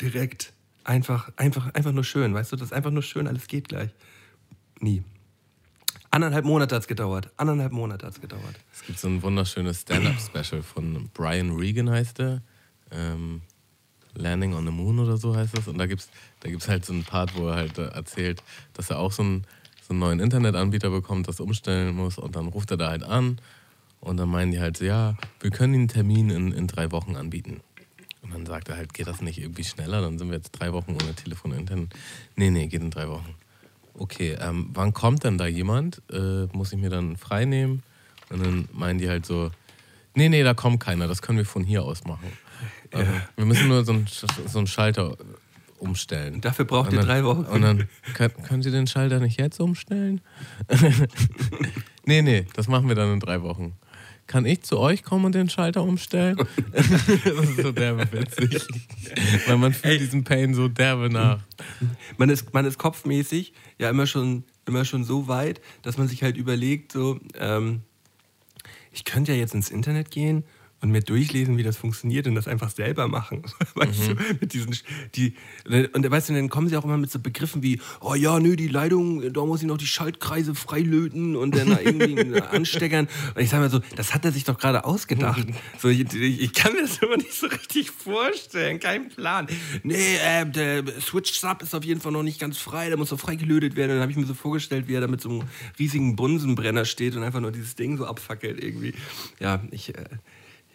[0.00, 0.52] Direkt.
[0.84, 2.56] Einfach, einfach, einfach nur schön, weißt du?
[2.56, 3.90] Das ist einfach nur schön, alles geht gleich.
[4.80, 5.02] Nie.
[6.10, 7.30] Anderthalb Monate hat es gedauert.
[7.36, 8.58] Anderthalb Monate hat es gedauert.
[8.72, 12.42] Es gibt so ein wunderschönes Stand-Up-Special von Brian Regan, heißt der.
[12.90, 13.42] Ähm,
[14.14, 15.68] Landing on the Moon oder so heißt das.
[15.68, 16.08] Und da gibt es
[16.40, 18.42] da gibt's halt so einen Part, wo er halt äh, erzählt,
[18.74, 19.44] dass er auch so einen,
[19.86, 22.18] so einen neuen Internetanbieter bekommt, das umstellen muss.
[22.18, 23.40] Und dann ruft er da halt an.
[24.00, 26.90] Und dann meinen die halt so, ja, wir können Ihnen einen Termin in, in drei
[26.90, 27.60] Wochen anbieten.
[28.22, 30.00] Und dann sagt er halt, geht das nicht irgendwie schneller?
[30.00, 31.94] Dann sind wir jetzt drei Wochen ohne Telefon Internet.
[32.36, 33.34] Nee, nee, geht in drei Wochen.
[33.94, 36.00] Okay, ähm, wann kommt denn da jemand?
[36.10, 37.82] Äh, muss ich mir dann frei nehmen?
[38.30, 39.50] Und dann meinen die halt so,
[40.14, 42.32] nee, nee, da kommt keiner, das können wir von hier aus machen.
[42.92, 43.00] Ja.
[43.00, 44.06] Ähm, wir müssen nur so einen,
[44.46, 45.16] so einen Schalter
[45.80, 46.40] umstellen.
[46.40, 47.44] Dafür braucht ihr drei Wochen.
[47.44, 50.20] Und dann können, können Sie den Schalter nicht jetzt umstellen?
[52.04, 53.74] nee, nee, das machen wir dann in drei Wochen.
[54.26, 56.36] Kann ich zu euch kommen und den Schalter umstellen?
[56.72, 58.64] das ist so derbe witzig.
[59.46, 59.98] Weil man fühlt Ey.
[59.98, 61.40] diesen Pain so derbe nach.
[62.16, 66.22] Man ist, man ist kopfmäßig ja immer schon, immer schon so weit, dass man sich
[66.22, 67.80] halt überlegt, so, ähm,
[68.92, 70.44] ich könnte ja jetzt ins Internet gehen
[70.82, 73.42] und mir durchlesen, wie das funktioniert und das einfach selber machen.
[73.74, 74.16] Weißt mhm.
[74.16, 74.76] du, mit diesen,
[75.14, 75.34] die,
[75.92, 78.56] und weißt du, dann kommen sie auch immer mit so Begriffen wie, oh ja, nö,
[78.56, 83.08] die Leitung, da muss ich noch die Schaltkreise freilöten und dann irgendwie ansteckern.
[83.34, 85.46] Und ich sage mal so, das hat er sich doch gerade ausgedacht.
[85.78, 89.48] so, ich, ich, kann mir das immer nicht so richtig vorstellen, kein Plan.
[89.82, 93.20] Nee, äh, der Switch-Sub ist auf jeden Fall noch nicht ganz frei, der muss noch
[93.20, 93.90] freigelötet werden.
[93.90, 95.42] Und dann habe ich mir so vorgestellt, wie er da mit so einem
[95.78, 98.94] riesigen Bunsenbrenner steht und einfach nur dieses Ding so abfackelt irgendwie.
[99.38, 99.94] Ja, ich...
[99.94, 100.04] Äh,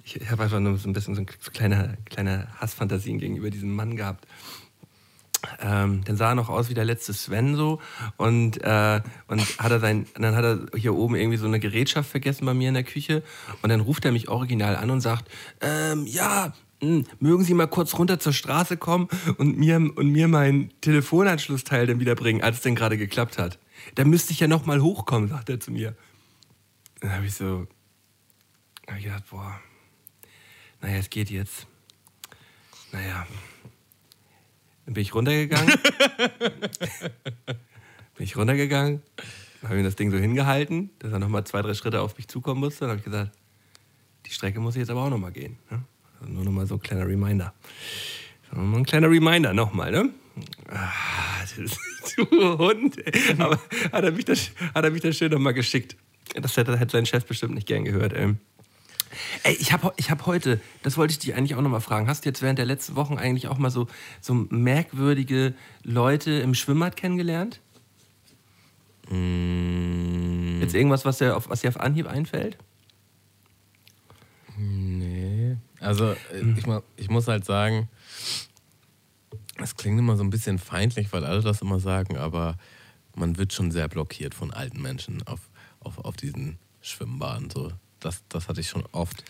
[0.06, 4.28] ich habe einfach nur so ein bisschen so, kleine, kleine Hassfantasien gegenüber diesem Mann gehabt.
[5.60, 7.80] Ähm, dann sah er noch aus wie der letzte Sven so
[8.18, 12.10] und, äh, und hat er sein, dann hat er hier oben irgendwie so eine Gerätschaft
[12.10, 13.22] vergessen bei mir in der Küche
[13.62, 15.30] und dann ruft er mich original an und sagt,
[15.62, 20.28] ähm, ja, hm, mögen Sie mal kurz runter zur Straße kommen und mir, und mir
[20.28, 23.60] meinen Telefonanschlussteil dann wieder bringen, als es denn gerade geklappt hat.
[23.96, 25.96] Da müsste ich ja noch mal hochkommen, sagt er zu mir.
[27.02, 27.68] Dann habe ich so
[28.88, 29.60] hab ich gedacht, boah,
[30.82, 31.68] naja, es geht jetzt.
[32.92, 33.28] Naja.
[34.86, 35.74] Dann bin ich runtergegangen.
[38.16, 39.02] bin ich runtergegangen,
[39.64, 42.28] habe ihm das Ding so hingehalten, dass er noch mal zwei, drei Schritte auf mich
[42.28, 42.82] zukommen musste.
[42.82, 43.32] Dann habe ich gesagt,
[44.26, 45.58] die Strecke muss ich jetzt aber auch noch mal gehen.
[45.70, 45.84] Ne?
[46.20, 47.54] Also nur noch mal so ein kleiner Reminder.
[48.52, 50.10] So, ein kleiner Reminder nochmal, ne?
[50.70, 50.92] Ah,
[51.42, 51.78] das,
[52.16, 52.98] du Hund.
[53.40, 53.60] Aber
[53.92, 55.96] hat er mich das, hat er mich das schön nochmal geschickt.
[56.34, 58.36] Das hätte, hätte sein Chef bestimmt nicht gern gehört, ey.
[59.44, 62.26] Ey, ich habe ich hab heute, das wollte ich dich eigentlich auch nochmal fragen, hast
[62.26, 63.88] du jetzt während der letzten Wochen eigentlich auch mal so,
[64.22, 67.62] so merkwürdige Leute im Schwimmbad kennengelernt?
[70.62, 72.58] Jetzt irgendwas, was dir auf, was dir auf Anhieb einfällt?
[74.58, 75.58] Nee.
[75.80, 76.16] Also, äh,
[76.58, 77.90] ich, mu- ich muss halt sagen,
[79.62, 82.58] es klingt immer so ein bisschen feindlich, weil alle das immer sagen, aber
[83.16, 85.40] man wird schon sehr blockiert von alten Menschen auf,
[85.82, 87.50] auf, auf diesen Schwimmbahnen.
[87.50, 87.72] So.
[88.06, 89.24] Das, das hatte ich schon oft.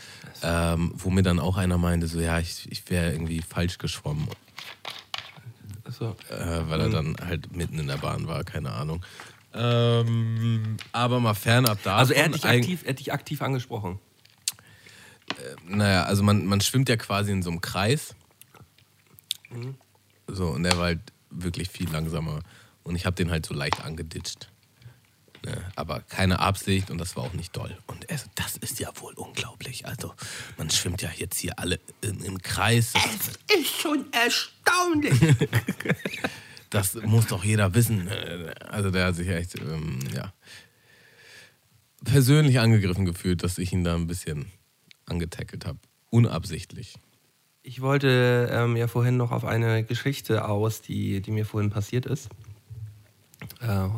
[0.43, 4.27] Ähm, wo mir dann auch einer meinte, so, ja, ich, ich wäre irgendwie falsch geschwommen,
[5.85, 6.15] Achso.
[6.29, 9.05] äh, weil er dann halt mitten in der Bahn war, keine Ahnung.
[9.53, 11.99] Ähm, aber mal fernab davon.
[11.99, 13.99] Also er hat, dich aktiv, er hat dich aktiv angesprochen.
[15.65, 18.13] Naja, also man, man schwimmt ja quasi in so einem Kreis.
[20.27, 22.41] So, und der war halt wirklich viel langsamer.
[22.83, 24.49] Und ich habe den halt so leicht angeditscht.
[25.45, 27.77] Ne, aber keine Absicht und das war auch nicht doll.
[27.85, 29.85] Und er so, das ist ja wohl unglaublich.
[29.85, 30.11] Also,
[30.57, 32.93] man schwimmt ja jetzt hier alle in, im Kreis.
[32.93, 35.13] Das, Ist schon erstaunlich.
[36.71, 38.09] das muss doch jeder wissen.
[38.69, 40.33] Also, der hat sich echt, ähm, ja,
[42.03, 44.51] persönlich angegriffen gefühlt, dass ich ihn da ein bisschen
[45.05, 45.77] angetackelt habe.
[46.09, 46.95] Unabsichtlich.
[47.61, 52.07] Ich wollte ähm, ja vorhin noch auf eine Geschichte aus, die, die mir vorhin passiert
[52.07, 52.29] ist.
[53.65, 53.89] Äh,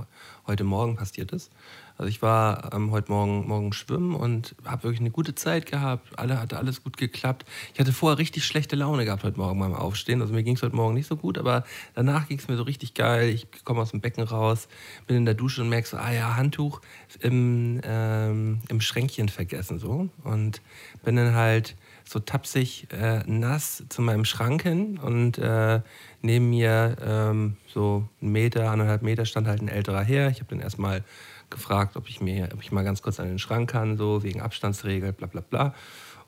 [0.46, 1.52] heute Morgen passiert ist.
[1.98, 6.18] Also ich war ähm, heute Morgen, morgen schwimmen und habe wirklich eine gute Zeit gehabt.
[6.18, 7.46] Alle hatte alles gut geklappt.
[7.74, 10.22] Ich hatte vorher richtig schlechte Laune gehabt heute Morgen beim Aufstehen.
[10.22, 12.64] Also mir ging es heute Morgen nicht so gut, aber danach ging es mir so
[12.64, 13.28] richtig geil.
[13.28, 14.70] Ich komme aus dem Becken raus,
[15.06, 16.80] bin in der Dusche und merke so, ah ja, Handtuch
[17.20, 20.08] im, ähm, im Schränkchen vergessen so.
[20.24, 20.62] Und
[21.04, 21.76] bin dann halt
[22.08, 25.82] so tapsig äh, nass zu meinem Schrank hin und äh,
[26.22, 30.30] neben mir ähm, so einen Meter, anderthalb Meter stand halt ein älterer Herr.
[30.30, 31.04] Ich habe dann erstmal
[31.50, 34.42] gefragt, ob ich mir, ob ich mal ganz kurz an den Schrank kann, so wegen
[34.42, 35.74] Abstandsregel, bla bla bla.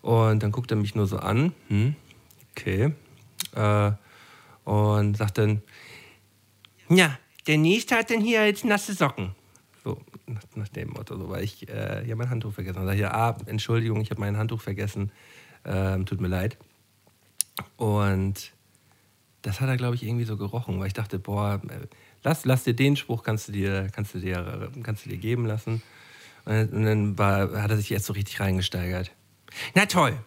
[0.02, 1.96] Und dann guckt er mich nur so an, hm,
[2.52, 2.94] okay,
[3.56, 3.92] äh,
[4.64, 5.62] und sagt dann,
[6.90, 9.36] ja, der nächste hat denn hier jetzt nasse Socken.
[9.84, 12.96] So, nach, nach dem Motto, so, weil ich äh, ja mein Handtuch vergessen habe.
[12.96, 15.12] Ja, ah, Entschuldigung, ich habe mein Handtuch vergessen.
[15.66, 16.58] Ähm, tut mir leid.
[17.78, 18.54] Und
[19.42, 21.88] das hat er, glaube ich, irgendwie so gerochen, weil ich dachte, boah, äh,
[22.24, 25.46] lass, lass dir den Spruch, kannst du dir, kannst du dir, kannst du dir geben
[25.46, 25.82] lassen.
[26.46, 29.12] Und dann- und dann war, hat er sich jetzt so richtig reingesteigert.
[29.76, 30.18] Na toll.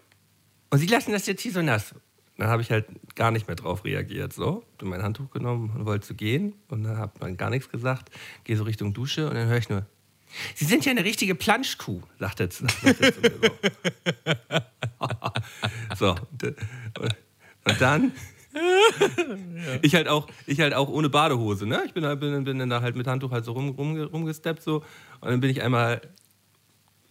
[0.70, 1.94] Und Sie lassen das jetzt hier so nass.
[2.38, 4.32] Dann habe ich halt gar nicht mehr drauf reagiert.
[4.32, 6.54] So, hab mein Handtuch genommen und wollte zu gehen.
[6.68, 8.10] Und dann hat man gar nichts gesagt.
[8.44, 9.84] Gehe so Richtung Dusche und dann höre ich nur,
[10.54, 13.32] Sie sind ja eine richtige Planschkuh, sagt er zu, sagt er zu mir
[15.98, 16.14] so.
[16.14, 16.16] so,
[17.00, 17.16] und,
[17.64, 18.12] und dann
[19.82, 21.82] ich halt auch, ich halt auch ohne Badehose, ne?
[21.86, 24.62] Ich bin, halt- bin, bin dann da halt mit Handtuch halt so rum, rum, rumgesteppt
[24.62, 24.84] so
[25.20, 26.00] und dann bin ich einmal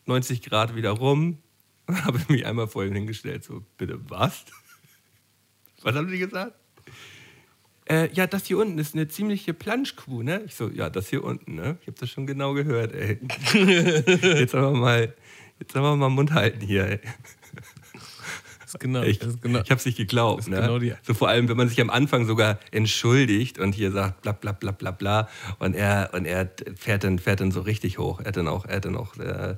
[0.06, 1.40] 90 Grad wieder rum
[1.88, 4.46] und habe mich einmal vor ihm hingestellt, so, bitte was?
[5.84, 6.54] Was haben Sie gesagt?
[7.92, 10.42] Äh, ja, das hier unten ist eine ziemliche Planschkuh, ne?
[10.46, 11.78] Ich so, ja, das hier unten, ne?
[11.82, 13.20] Ich habe das schon genau gehört, ey.
[14.40, 15.14] Jetzt aber mal,
[15.60, 17.00] jetzt aber mal Mund halten hier, ey.
[18.80, 20.48] Genau, Ich, genau, ich habe es nicht geglaubt.
[20.48, 20.62] Ne?
[20.62, 24.22] genau die- so vor allem, wenn man sich am Anfang sogar entschuldigt und hier sagt
[24.22, 27.98] bla bla bla bla bla und er und er fährt dann fährt dann so richtig
[27.98, 28.22] hoch.
[28.22, 29.56] Er hat dann auch er hat dann auch äh,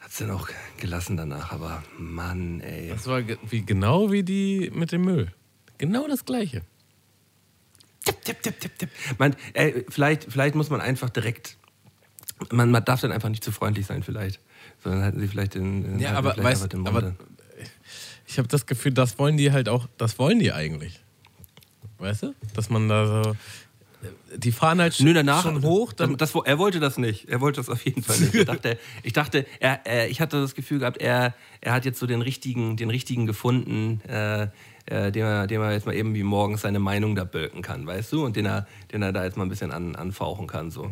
[0.00, 0.48] hat's dann auch
[0.80, 1.52] gelassen danach.
[1.52, 2.88] Aber Mann, ey.
[2.88, 5.28] das war wie, genau wie die mit dem Müll.
[5.78, 6.62] Genau das Gleiche.
[8.04, 8.90] Tipp, tipp, tipp, tipp, tipp.
[9.18, 11.56] Man, ey, vielleicht vielleicht muss man einfach direkt
[12.50, 14.40] man, man darf dann einfach nicht zu freundlich sein vielleicht.
[14.82, 17.14] Sondern halten sie vielleicht den, den Ja, aber vielleicht weißt, den aber
[18.26, 21.00] ich habe das Gefühl, das wollen die halt auch, das wollen die eigentlich.
[21.98, 22.34] Weißt du?
[22.54, 23.36] Dass man da so.
[24.36, 26.18] Die fahren halt Nö, danach, schon hoch, dann.
[26.18, 27.28] das, er wollte das nicht.
[27.28, 28.34] Er wollte das auf jeden Fall nicht.
[28.34, 31.98] Ich dachte, ich, dachte er, er, ich hatte das Gefühl gehabt, er, er hat jetzt
[31.98, 34.48] so den richtigen, den richtigen gefunden, äh,
[34.86, 37.86] äh, dem, er, dem er jetzt mal eben wie morgens seine Meinung da bölken kann,
[37.86, 38.24] weißt du?
[38.24, 40.70] Und den er, den er da jetzt mal ein bisschen an, anfauchen kann.
[40.70, 40.90] So.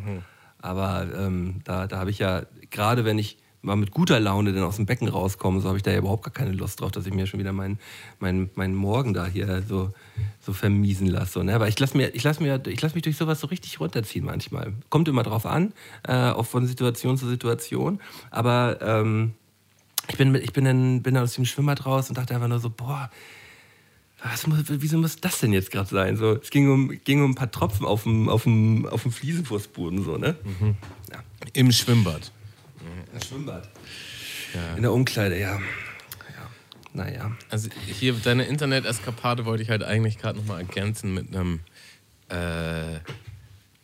[0.59, 4.65] Aber ähm, da, da habe ich ja, gerade wenn ich mal mit guter Laune dann
[4.65, 7.07] aus dem Becken rauskomme, so habe ich da ja überhaupt gar keine Lust drauf, dass
[7.07, 7.79] ich mir schon wieder meinen
[8.19, 9.91] mein, mein Morgen da hier so,
[10.41, 11.43] so vermiesen lasse.
[11.45, 11.55] Ne?
[11.55, 14.73] Aber ich lasse lass lass mich durch sowas so richtig runterziehen manchmal.
[14.91, 15.73] Kommt immer drauf an,
[16.07, 18.01] äh, auch von Situation zu Situation.
[18.31, 19.35] Aber ähm,
[20.09, 22.59] ich, bin, ich bin, dann, bin dann aus dem Schwimmbad raus und dachte einfach nur
[22.59, 23.11] so, boah,
[24.25, 26.17] was muss, wieso muss das denn jetzt gerade sein?
[26.17, 29.13] So, es ging um, ging um ein paar Tropfen auf dem, auf dem, auf dem
[29.13, 30.05] Fliesenfußboden.
[30.05, 30.37] So, ne?
[30.45, 30.77] Mhm.
[31.11, 31.23] Ja.
[31.53, 32.31] Im Schwimmbad.
[33.13, 33.69] Im Schwimmbad.
[34.55, 34.75] Ja.
[34.77, 35.57] In der Umkleide, ja.
[35.57, 35.61] ja.
[36.93, 37.33] Naja.
[37.51, 41.61] Also hier deine Internet-Eskapade wollte ich halt eigentlich gerade nochmal ergänzen mit einem
[42.29, 42.99] äh,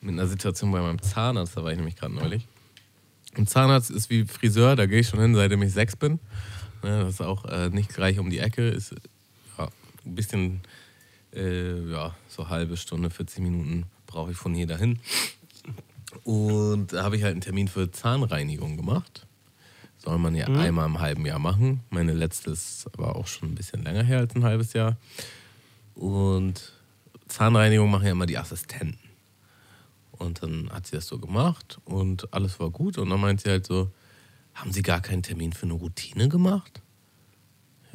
[0.00, 2.46] mit einer Situation bei meinem Zahnarzt, da war ich nämlich gerade neulich.
[3.36, 6.18] Und Zahnarzt ist wie Friseur, da gehe ich schon hin, seitdem ich sechs bin.
[6.82, 8.94] Ne, das ist auch äh, nicht gleich um die Ecke, ist
[10.04, 10.60] ein bisschen,
[11.34, 14.98] äh, ja, so halbe Stunde, 40 Minuten brauche ich von hier dahin.
[16.24, 19.26] Und da habe ich halt einen Termin für Zahnreinigung gemacht.
[19.98, 20.58] Soll man ja mhm.
[20.58, 21.80] einmal im halben Jahr machen.
[21.90, 24.96] Meine letzte ist aber auch schon ein bisschen länger her als ein halbes Jahr.
[25.94, 26.72] Und
[27.26, 28.98] Zahnreinigung machen ja immer die Assistenten.
[30.12, 32.98] Und dann hat sie das so gemacht und alles war gut.
[32.98, 33.90] Und dann meint sie halt so,
[34.54, 36.82] haben Sie gar keinen Termin für eine Routine gemacht?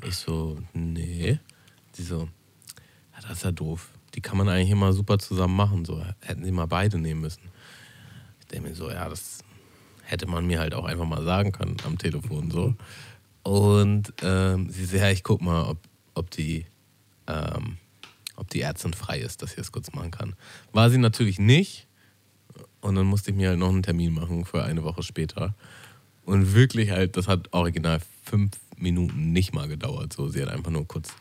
[0.07, 1.39] Ich so, nee.
[1.93, 2.29] Sie so,
[3.13, 3.89] ja, das ist ja doof.
[4.15, 5.85] Die kann man eigentlich immer super zusammen machen.
[5.85, 7.43] So hätten sie mal beide nehmen müssen.
[8.39, 9.39] Ich denke mir so, ja, das
[10.03, 12.75] hätte man mir halt auch einfach mal sagen können am Telefon so.
[13.43, 15.77] Und ähm, sie so, ja, ich guck mal, ob,
[16.13, 16.65] ob die
[17.27, 17.77] ähm,
[18.35, 20.35] ob die Ärztin frei ist, dass ich das kurz machen kann.
[20.71, 21.87] War sie natürlich nicht.
[22.81, 25.55] Und dann musste ich mir halt noch einen Termin machen für eine Woche später.
[26.25, 30.13] Und wirklich halt, das hat original fünf Minuten nicht mal gedauert.
[30.13, 31.13] So, sie hat einfach nur kurz,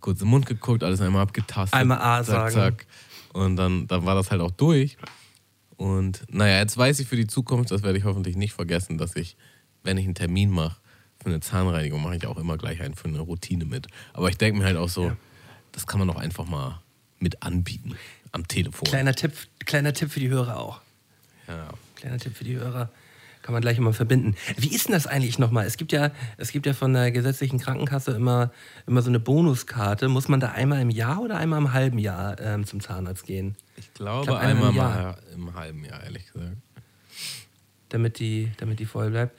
[0.00, 1.78] kurz im Mund geguckt, alles einmal abgetastet.
[1.78, 2.54] Einmal A zack, sagen.
[2.54, 2.86] Zack.
[3.32, 4.96] Und dann, dann war das halt auch durch.
[5.76, 9.14] Und naja, jetzt weiß ich für die Zukunft, das werde ich hoffentlich nicht vergessen, dass
[9.16, 9.36] ich,
[9.84, 10.76] wenn ich einen Termin mache
[11.22, 13.86] für eine Zahnreinigung, mache ich auch immer gleich einen für eine Routine mit.
[14.12, 15.16] Aber ich denke mir halt auch so, ja.
[15.72, 16.80] das kann man doch einfach mal
[17.18, 17.96] mit anbieten
[18.32, 18.88] am Telefon.
[18.88, 19.32] Kleiner Tipp,
[19.64, 20.80] kleiner Tipp für die Hörer auch.
[21.46, 21.68] Ja.
[21.96, 22.90] Kleiner Tipp für die Hörer.
[23.48, 24.34] Kann man gleich immer verbinden.
[24.58, 25.64] Wie ist denn das eigentlich nochmal?
[25.64, 28.52] Es gibt ja, es gibt ja von der gesetzlichen Krankenkasse immer,
[28.86, 30.08] immer so eine Bonuskarte.
[30.08, 33.56] Muss man da einmal im Jahr oder einmal im halben Jahr ähm, zum Zahnarzt gehen?
[33.76, 36.58] Ich glaube, ich glaub, einmal, einmal im, im halben Jahr, ehrlich gesagt.
[37.88, 39.34] Damit die, damit die voll bleibt.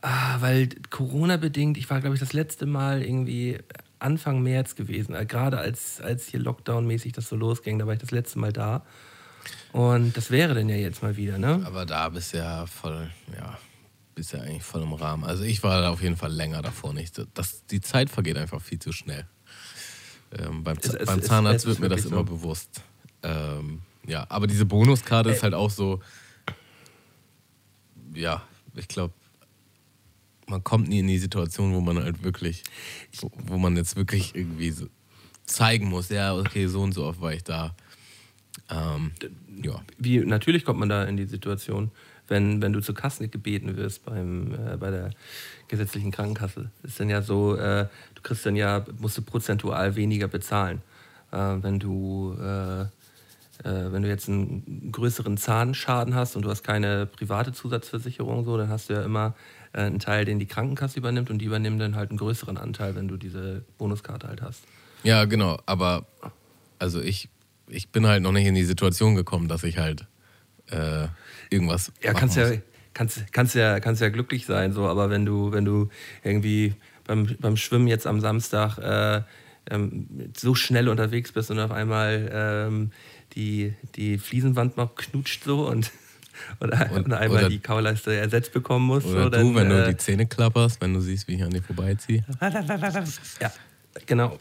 [0.00, 3.58] Ah, weil Corona-bedingt, ich war, glaube ich, das letzte Mal irgendwie
[3.98, 5.14] Anfang März gewesen.
[5.14, 8.54] Äh, gerade als, als hier Lockdown-mäßig das so losging, da war ich das letzte Mal
[8.54, 8.86] da.
[9.72, 11.62] Und das wäre denn ja jetzt mal wieder, ne?
[11.64, 13.58] Aber da bist du ja voll, ja,
[14.14, 15.24] bist ja eigentlich voll im Rahmen.
[15.24, 17.20] Also ich war da auf jeden Fall länger davor nicht.
[17.34, 19.26] Das, die Zeit vergeht einfach viel zu schnell.
[20.38, 22.10] Ähm, beim, es, beim es, Zahnarzt es, wird mir das so.
[22.10, 22.82] immer bewusst.
[23.22, 26.00] Ähm, ja, aber diese Bonuskarte ist halt auch so,
[28.14, 28.42] ja,
[28.74, 29.14] ich glaube,
[30.46, 32.62] man kommt nie in die Situation, wo man halt wirklich,
[33.20, 34.86] wo, wo man jetzt wirklich irgendwie so
[35.46, 37.74] zeigen muss, ja, okay, so und so oft war ich da.
[38.70, 39.12] Ähm,
[39.62, 39.80] ja.
[39.98, 41.90] Wie, natürlich kommt man da in die Situation,
[42.28, 45.10] wenn, wenn du zur Kasse gebeten wirst beim, äh, bei der
[45.68, 46.70] gesetzlichen Krankenkasse.
[46.82, 50.82] Ist dann ja so, äh, du kriegst dann ja, musst du prozentual weniger bezahlen.
[51.32, 52.86] Äh, wenn du äh,
[53.62, 58.56] äh, wenn du jetzt einen größeren Zahnschaden hast und du hast keine private Zusatzversicherung, so,
[58.56, 59.34] dann hast du ja immer
[59.72, 62.96] äh, einen Teil, den die Krankenkasse übernimmt und die übernehmen dann halt einen größeren Anteil,
[62.96, 64.64] wenn du diese Bonuskarte halt hast.
[65.04, 65.58] Ja, genau.
[65.66, 66.06] Aber
[66.78, 67.28] also ich
[67.68, 70.06] ich bin halt noch nicht in die Situation gekommen, dass ich halt
[70.70, 71.06] äh,
[71.50, 71.92] irgendwas.
[72.02, 72.50] Ja, kannst muss.
[72.50, 72.56] ja,
[72.92, 75.88] kannst, kannst ja, kannst ja glücklich sein, so, aber wenn du, wenn du
[76.22, 76.74] irgendwie
[77.06, 79.22] beim, beim Schwimmen jetzt am Samstag äh,
[79.70, 82.90] ähm, so schnell unterwegs bist und auf einmal ähm,
[83.34, 85.90] die, die Fliesenwand noch knutscht so und,
[86.60, 89.06] und, und einmal oder, die Kauleiste ersetzt bekommen musst.
[89.06, 91.42] Oder so, dann, du, wenn äh, du die Zähne klapperst, wenn du siehst, wie ich
[91.42, 92.24] an dir vorbeiziehe.
[93.40, 93.52] ja,
[94.06, 94.38] genau.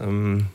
[0.00, 0.46] Ähm,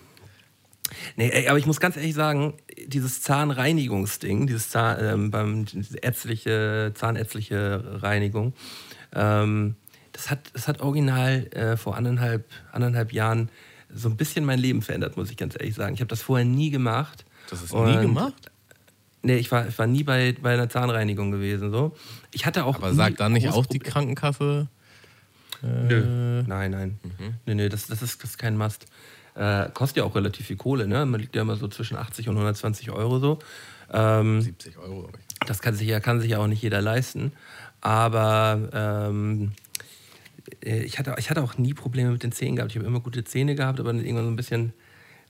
[1.15, 2.53] Nee, ey, aber ich muss ganz ehrlich sagen,
[2.86, 8.53] dieses Zahnreinigungsding, dieses Zahn, ähm, beim diese ärztliche, zahnärztliche Reinigung,
[9.13, 9.75] ähm,
[10.12, 13.49] das, hat, das hat original äh, vor anderthalb, anderthalb Jahren
[13.93, 15.93] so ein bisschen mein Leben verändert, muss ich ganz ehrlich sagen.
[15.93, 17.25] Ich habe das vorher nie gemacht.
[17.49, 18.51] Das ist nie gemacht?
[19.21, 21.71] Nee, ich war, ich war nie bei, bei einer Zahnreinigung gewesen.
[21.71, 21.95] So.
[22.32, 24.67] Ich hatte auch Aber sagt dann nicht auch die Krankenkasse?
[25.63, 26.43] Äh, Nö.
[26.45, 26.99] Nein, nein.
[27.03, 27.36] Mhm.
[27.45, 28.86] Nee, nee, das, das, ist, das ist kein Must.
[29.35, 31.05] Äh, kostet ja auch relativ viel Kohle, ne?
[31.05, 33.39] Man liegt ja immer so zwischen 80 und 120 Euro so.
[33.91, 35.47] Ähm, 70 Euro, glaube ich.
[35.47, 37.31] Das kann sich, ja, kann sich ja auch nicht jeder leisten.
[37.81, 39.53] Aber ähm,
[40.63, 42.71] äh, ich, hatte, ich hatte auch nie Probleme mit den Zähnen gehabt.
[42.71, 44.73] Ich habe immer gute Zähne gehabt, aber irgendwann so ein bisschen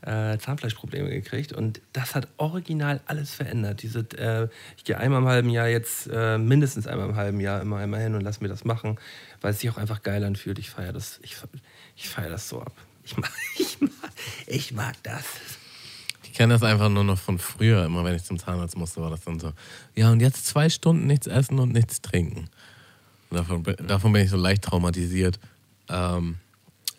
[0.05, 3.81] äh, Zahnfleischprobleme gekriegt und das hat original alles verändert.
[3.83, 7.61] Diese, äh, ich gehe einmal im halben Jahr jetzt, äh, mindestens einmal im halben Jahr
[7.61, 8.99] immer einmal hin und lass mir das machen,
[9.41, 10.59] weil es sich auch einfach geil anfühlt.
[10.59, 11.37] Ich feiere das, ich,
[11.95, 12.73] ich feiere das so ab.
[13.05, 14.11] Ich mag, ich mag,
[14.47, 15.25] ich mag das.
[16.23, 17.85] Ich kenne das einfach nur noch von früher.
[17.85, 19.53] Immer wenn ich zum Zahnarzt musste, war das dann so.
[19.95, 22.49] Ja, und jetzt zwei Stunden nichts essen und nichts trinken.
[23.29, 25.39] Und davon, davon bin ich so leicht traumatisiert.
[25.89, 26.37] Ähm,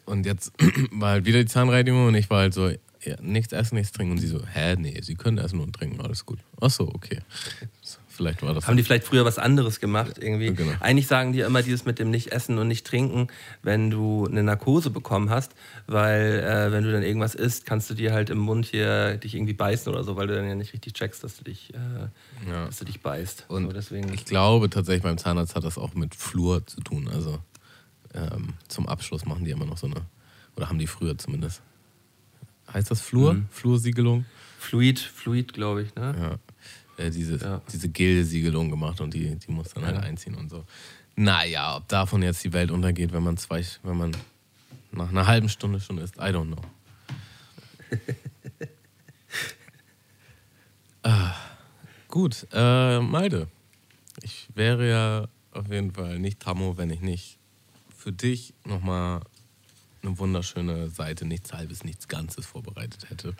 [0.04, 0.52] und jetzt
[0.92, 4.12] war halt wieder die Zahnreinigung und ich war halt so, ja, nichts essen, nichts trinken.
[4.12, 6.38] Und sie so, hä, nee, sie können essen und trinken, alles gut.
[6.60, 7.18] Ach so, okay.
[8.16, 8.66] Vielleicht war das.
[8.68, 10.54] Haben die vielleicht früher was anderes gemacht irgendwie?
[10.54, 10.72] Genau.
[10.80, 13.26] Eigentlich sagen die immer dieses mit dem nicht essen und nicht trinken,
[13.62, 15.52] wenn du eine Narkose bekommen hast,
[15.86, 19.34] weil äh, wenn du dann irgendwas isst, kannst du dir halt im Mund hier dich
[19.34, 22.48] irgendwie beißen oder so, weil du dann ja nicht richtig checkst, dass du dich, äh,
[22.50, 22.66] Ja.
[22.66, 23.46] dass du dich beißt.
[23.48, 24.12] Und so, deswegen.
[24.12, 27.08] ich glaube tatsächlich beim Zahnarzt hat das auch mit Flur zu tun.
[27.08, 27.40] Also
[28.14, 30.02] ähm, zum Abschluss machen die immer noch so eine,
[30.56, 31.62] oder haben die früher zumindest.
[32.72, 33.34] Heißt das Flur?
[33.34, 33.46] Mhm.
[33.50, 34.24] Flursiegelung?
[34.58, 36.14] Fluid, Fluid, glaube ich, ne?
[36.18, 36.36] Ja.
[36.96, 37.60] Äh, diese, Ja.
[37.72, 40.02] diese Gel-Siegelung gemacht und die, die muss dann halt Ja.
[40.02, 40.64] einziehen und so.
[41.16, 44.16] Naja, ob davon jetzt die Welt untergeht, wenn man zwei, wenn man
[44.92, 46.62] nach einer halben Stunde schon isst, I don't know.
[51.02, 51.34] ah,
[52.08, 53.48] gut, äh, Malde.
[54.22, 57.38] Ich wäre ja auf jeden Fall nicht Tammo, wenn ich nicht
[57.96, 59.20] für dich nochmal
[60.02, 63.34] eine wunderschöne Seite, nichts halbes, nichts Ganzes vorbereitet hätte.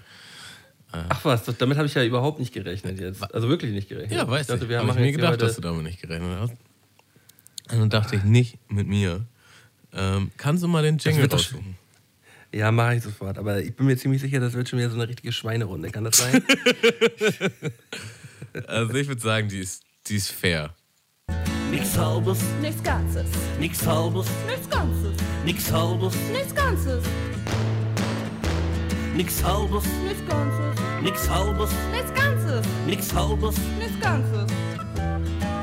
[1.09, 3.23] Ach was, das- damit habe ich ja überhaupt nicht gerechnet jetzt.
[3.35, 4.19] Also wirklich nicht gerechnet.
[4.19, 4.69] Ja, weißt du.
[4.69, 6.53] wir Habe ich mir gedacht, dass du damit nicht gerechnet hast.
[7.73, 9.25] Und dann dachte ich, nicht mit mir.
[9.93, 11.77] Ähm, kannst du mal den Jingle raussuchen?
[12.53, 13.39] Ja, mache ich sofort.
[13.39, 15.91] Aber ich bin mir ziemlich sicher, das wird schon wieder so eine richtige Schweinerunde.
[15.91, 16.43] Kann das sein?
[18.69, 20.73] Also ich würde sagen, die ist, die ist fair.
[21.73, 23.27] Nix halbes, Nichts Ganzes.
[23.59, 25.17] nix halbes, Nichts Ganzes.
[25.45, 27.05] nix halbes, Nichts Ganzes.
[29.17, 30.84] nix halbes, Nichts Ganzes.
[31.05, 32.67] Nix halbes, Nichts Ganzes.
[32.87, 33.57] nix halbes.
[33.79, 34.47] Nichts Ganzes.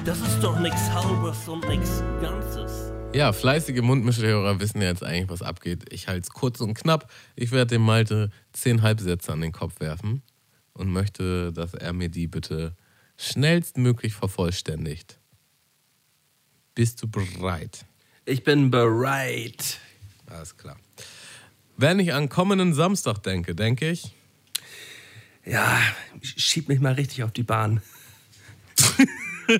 [0.05, 2.91] Das ist doch nix halbes und nix Ganzes.
[3.13, 5.91] Ja, fleißige Mundmischhörer wissen ja jetzt eigentlich, was abgeht.
[5.91, 7.11] Ich halte es kurz und knapp.
[7.35, 10.21] Ich werde dem Malte zehn Halbsätze an den Kopf werfen
[10.73, 12.75] und möchte, dass er mir die bitte
[13.17, 15.19] schnellstmöglich vervollständigt.
[16.73, 17.85] Bist du bereit?
[18.25, 19.79] Ich bin bereit.
[20.27, 20.77] Alles klar.
[21.75, 24.13] Wenn ich an kommenden Samstag denke, denke ich,
[25.45, 25.79] Ja,
[26.21, 27.81] schieb mich mal richtig auf die Bahn.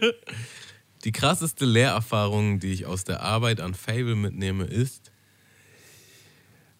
[1.04, 5.12] die krasseste Lehrerfahrung, die ich aus der Arbeit an Fable mitnehme, ist,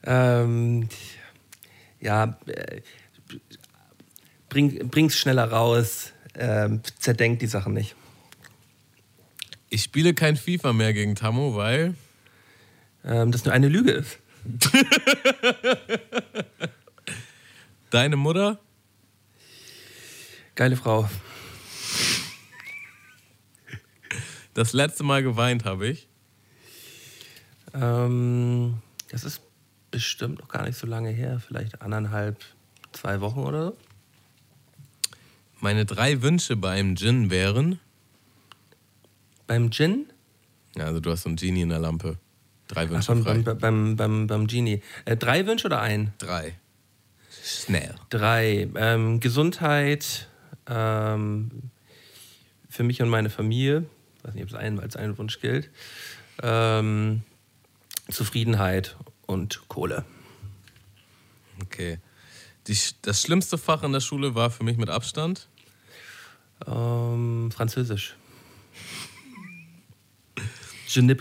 [0.04, 0.90] Ähm,
[2.00, 2.82] ja, äh,
[4.50, 6.14] bring, bring's schneller raus.
[6.34, 7.96] Ähm, zerdenkt die Sachen nicht.
[9.70, 11.96] ich spiele kein FIFA mehr gegen Tammo, weil
[13.04, 14.20] Ähm, das nur eine Lüge ist.
[17.90, 18.60] deine Mutter
[20.62, 21.10] Geile Frau.
[24.54, 26.08] das letzte Mal geweint habe ich.
[27.74, 28.78] Ähm,
[29.10, 29.42] das ist
[29.90, 31.42] bestimmt noch gar nicht so lange her.
[31.44, 32.38] Vielleicht anderthalb,
[32.92, 33.78] zwei Wochen oder so.
[35.62, 37.80] Meine drei Wünsche beim Gin wären,
[39.48, 40.12] Beim Gin?
[40.76, 42.20] ja, also du hast so einen Genie in der Lampe.
[42.68, 43.38] Drei Ach, Wünsche beim, frei.
[43.40, 44.84] beim, beim, beim, beim Genie.
[45.06, 46.14] Äh, drei Wünsche oder ein?
[46.20, 46.54] Drei.
[47.44, 47.96] Schnell.
[48.12, 48.70] Drei.
[48.76, 50.28] Ähm, Gesundheit
[50.68, 51.72] ähm,
[52.70, 53.86] für mich und meine Familie.
[54.18, 55.70] Ich weiß nicht, ob es ein, als ein Wunsch gilt.
[56.42, 57.24] Ähm,
[58.10, 58.96] Zufriedenheit
[59.26, 60.06] und Kohle.
[61.64, 62.00] Okay.
[62.68, 65.48] Die, das schlimmste Fach in der Schule war für mich mit Abstand.
[66.68, 68.16] Ähm, Französisch.
[70.88, 71.18] Je ne,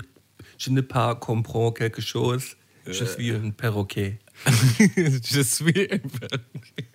[0.59, 2.57] je ne pas comprends quelque chose.
[2.87, 4.19] Je suis un perroquet.
[5.23, 6.89] Je suis ein Perroquet.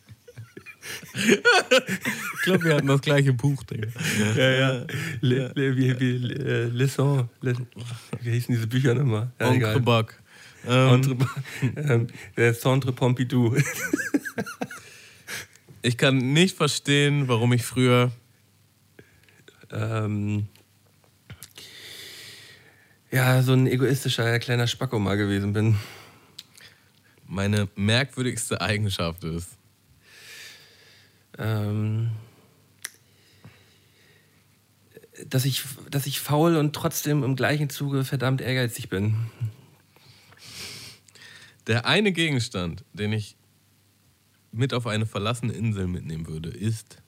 [1.13, 3.88] Ich glaube, wir hatten das gleiche Buch, Digga.
[4.36, 4.86] Ja, ja.
[5.21, 7.28] Le, le, wie, wie, le, Leçon.
[7.41, 7.56] Le,
[8.21, 9.32] wie hießen diese Bücher nochmal?
[9.39, 9.80] Ja, egal.
[9.80, 10.13] Buck.
[10.67, 11.17] Ähm, Entre,
[11.76, 13.56] ähm, der Centre Pompidou.
[15.82, 18.12] ich kann nicht verstehen, warum ich früher
[19.71, 20.48] ähm,
[23.12, 25.78] ja, so ein egoistischer kleiner Spacko mal gewesen bin.
[27.28, 29.58] meine merkwürdigste Eigenschaft ist.
[31.38, 32.12] Ähm,
[35.27, 39.15] dass, ich, dass ich faul und trotzdem im gleichen Zuge verdammt ehrgeizig bin.
[41.67, 43.36] Der eine Gegenstand, den ich
[44.52, 47.02] mit auf eine verlassene Insel mitnehmen würde, ist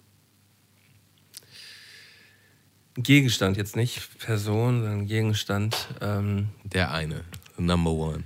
[2.96, 5.88] Gegenstand, jetzt nicht Person, sondern Gegenstand.
[6.02, 7.24] Ähm, der eine.
[7.58, 8.24] Number one.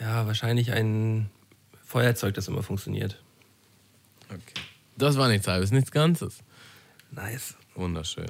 [0.00, 1.30] Ja, wahrscheinlich ein
[1.88, 3.20] Feuerzeug, das immer funktioniert.
[4.28, 4.60] Okay.
[4.98, 6.42] Das war nichts halbes, nichts Ganzes.
[7.10, 7.54] Nice.
[7.74, 8.28] Wunderschön.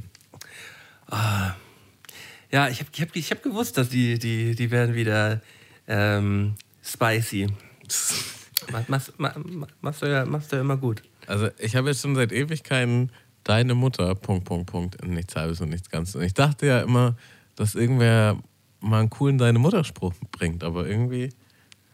[1.10, 5.40] Ja, ich habe ich hab, ich hab gewusst, dass die, die, die werden wieder
[5.86, 7.48] ähm, spicy.
[8.72, 9.36] Mach- Machst, mach,
[9.80, 11.02] machst, du ja, machst du ja immer gut.
[11.26, 13.10] Also ich habe jetzt schon seit Ewigkeiten
[13.44, 16.14] deine Mutter, Punkt, Punkt, Punkt, nichts halbes und nichts Ganzes.
[16.16, 17.16] Und ich dachte ja immer,
[17.56, 18.38] dass irgendwer
[18.80, 21.30] mal einen coolen deine Mutter-Spruch bringt, aber irgendwie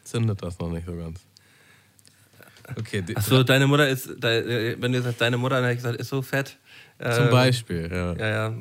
[0.02, 1.20] zündet das noch nicht so ganz.
[2.76, 6.00] Okay, Achso, deine Mutter ist, de, wenn du sagst, deine Mutter, dann hätte ich gesagt,
[6.00, 6.56] ist so fett.
[6.98, 8.12] zum Ähm, Beispiel, ja.
[8.14, 8.54] Ja, ja.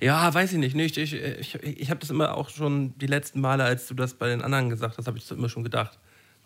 [0.00, 0.76] Ja, weiß ich nicht.
[0.76, 0.96] nicht.
[0.96, 4.28] Ich, ich, ich habe das immer auch schon die letzten Male, als du das bei
[4.28, 5.98] den anderen gesagt hast, habe ich das immer schon gedacht.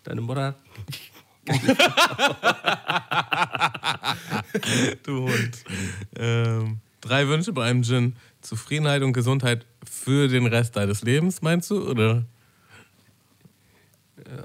[0.03, 0.55] Deine Mutter.
[5.03, 5.63] Du Hund.
[6.17, 8.15] ähm, drei Wünsche bei einem Gin.
[8.41, 11.87] Zufriedenheit und Gesundheit für den Rest deines Lebens, meinst du?
[11.89, 12.23] Oder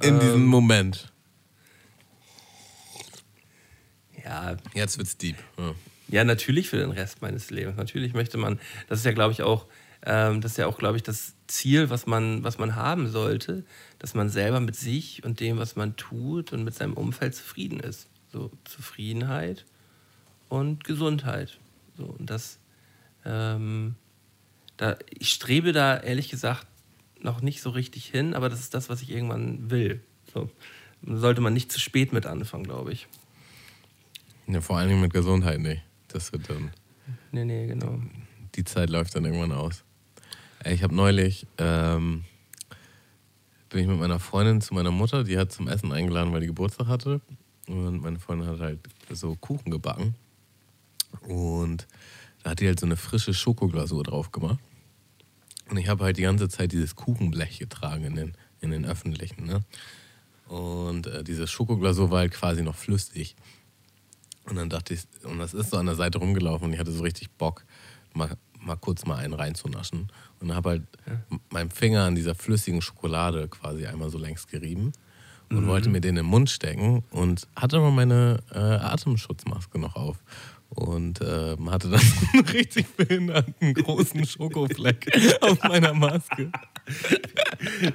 [0.03, 0.21] in Ähm.
[0.21, 1.10] diesem Moment?
[4.31, 5.37] Ja, Jetzt wird's deep.
[5.59, 5.75] Ja.
[6.09, 7.77] Ja, natürlich für den Rest meines Lebens.
[7.77, 8.59] Natürlich möchte man,
[8.89, 9.67] das ist ja, glaube ich, auch,
[10.05, 13.65] ähm, das ist ja auch, glaube ich, das Ziel, was man, was man haben sollte,
[13.99, 17.81] dass man selber mit sich und dem, was man tut und mit seinem Umfeld zufrieden
[17.81, 18.09] ist.
[18.33, 19.65] So Zufriedenheit
[20.49, 21.59] und Gesundheit.
[21.97, 22.59] So, und das,
[23.25, 23.95] ähm,
[24.77, 26.67] da, ich strebe da ehrlich gesagt
[27.21, 30.01] noch nicht so richtig hin, aber das ist das, was ich irgendwann will.
[30.33, 30.51] So,
[31.07, 33.07] sollte man nicht zu spät mit anfangen, glaube ich.
[34.53, 35.83] Ja, vor allen Dingen mit Gesundheit nicht.
[36.09, 36.73] Das wird dann,
[37.31, 38.01] Nee, nee, genau.
[38.55, 39.85] die Zeit läuft dann irgendwann aus.
[40.65, 42.25] Ich habe neulich, ähm,
[43.69, 46.49] bin ich mit meiner Freundin zu meiner Mutter, die hat zum Essen eingeladen, weil die
[46.49, 47.21] Geburtstag hatte.
[47.69, 48.81] Und meine Freundin hat halt
[49.11, 50.17] so Kuchen gebacken.
[51.23, 51.87] Und
[52.43, 54.59] da hat die halt so eine frische Schokoglasur drauf gemacht.
[55.71, 59.45] Und ich habe halt die ganze Zeit dieses Kuchenblech getragen in den, in den öffentlichen.
[59.47, 59.61] Ne?
[60.49, 63.37] Und äh, diese Schokoglasur war halt quasi noch flüssig.
[64.49, 66.93] Und dann dachte ich, und das ist so an der Seite rumgelaufen und ich hatte
[66.93, 67.65] so richtig Bock,
[68.15, 70.09] mal, mal kurz mal einen reinzunaschen.
[70.41, 70.83] Und habe halt
[71.31, 74.93] m- meinen Finger an dieser flüssigen Schokolade quasi einmal so längs gerieben
[75.51, 80.17] und wollte mir den im Mund stecken und hatte aber meine äh, Atemschutzmaske noch auf.
[80.71, 82.01] Und ähm, hatte dann
[82.33, 85.11] einen richtig behinderten großen Schokofleck
[85.41, 86.51] auf meiner Maske.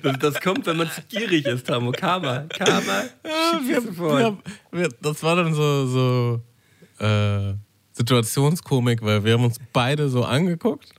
[0.04, 1.92] Das, das kommt, wenn man zu gierig ist, Tamo.
[1.92, 2.46] Karma.
[2.50, 3.04] Karma.
[3.24, 4.38] Ja, wir, wir,
[4.72, 7.54] wir, das war dann so, so äh,
[7.94, 10.90] Situationskomik, weil wir haben uns beide so angeguckt,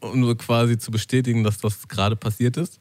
[0.00, 2.80] um so quasi zu bestätigen, dass das gerade passiert ist.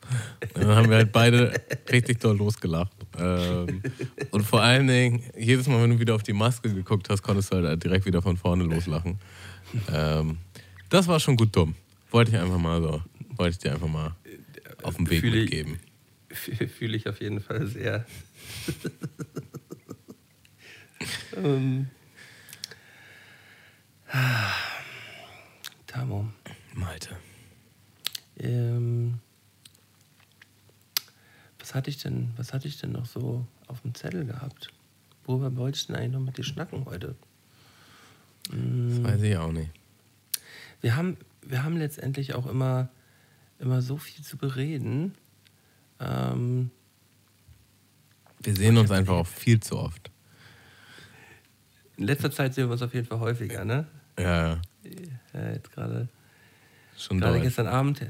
[0.54, 1.54] Und dann haben wir halt beide
[1.92, 2.92] richtig doll losgelacht.
[3.18, 3.82] Ähm,
[4.32, 7.52] und vor allen Dingen, jedes Mal, wenn du wieder auf die Maske geguckt hast, konntest
[7.52, 9.20] du halt direkt wieder von vorne loslachen.
[9.92, 10.38] Ähm,
[10.90, 11.76] das war schon gut dumm.
[12.12, 13.02] Wollte ich einfach mal so,
[13.36, 14.16] wollte ich dir einfach mal
[14.84, 15.80] auf den Weg Fühle mitgeben.
[16.30, 18.06] Fühle ich auf jeden Fall sehr.
[21.36, 21.88] ähm.
[25.88, 26.30] Tamo.
[26.78, 27.16] Malte.
[28.40, 29.20] Ähm,
[31.60, 34.70] was hatte ich denn, was hatte ich denn noch so auf dem Zettel gehabt?
[35.26, 37.16] Worüber wollte ich denn eigentlich noch mit dir schnacken heute?
[38.50, 39.72] Das weiß ich auch nicht.
[40.82, 42.90] Wir haben, wir haben letztendlich auch immer,
[43.60, 45.16] immer so viel zu bereden.
[46.00, 46.70] Ähm,
[48.42, 50.12] Wir sehen uns einfach auch viel zu oft.
[51.98, 53.88] in letzter Zeit sehen wir uns auf jeden Fall häufiger, ne?
[54.20, 54.62] Ja,
[55.34, 56.08] Ja, jetzt gerade.
[56.98, 57.44] Schon Gerade doll.
[57.44, 58.02] gestern Abend.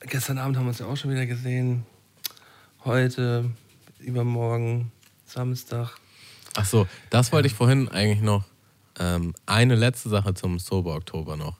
[0.00, 1.86] Gestern Abend haben wir uns ja auch schon wieder gesehen.
[2.84, 3.50] Heute,
[3.98, 4.92] übermorgen,
[5.24, 5.96] Samstag.
[6.54, 8.44] Ach so, das wollte ich vorhin eigentlich noch.
[8.98, 11.58] Ähm, eine letzte Sache zum Sober Oktober noch.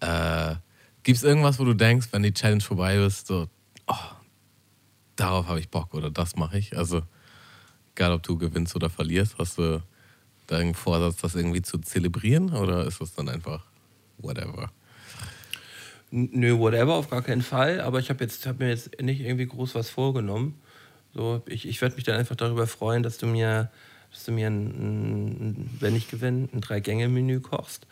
[0.00, 0.56] Äh,
[1.02, 3.48] Gibt es irgendwas, wo du denkst, wenn die Challenge vorbei ist, so,
[3.86, 3.94] oh,
[5.16, 6.76] darauf habe ich Bock oder das mache ich?
[6.76, 7.02] Also,
[7.94, 9.82] egal ob du gewinnst oder verlierst, hast du
[10.46, 13.64] da irgendeinen Vorsatz, das irgendwie zu zelebrieren oder ist das dann einfach
[14.18, 14.70] whatever?
[16.10, 17.80] Nö, whatever, auf gar keinen Fall.
[17.80, 20.60] Aber ich habe hab mir jetzt nicht irgendwie groß was vorgenommen.
[21.14, 23.70] So, ich ich werde mich dann einfach darüber freuen, dass du mir,
[24.10, 27.86] dass du mir, ein, wenn ich gewinne, ein Drei-Gänge-Menü kochst.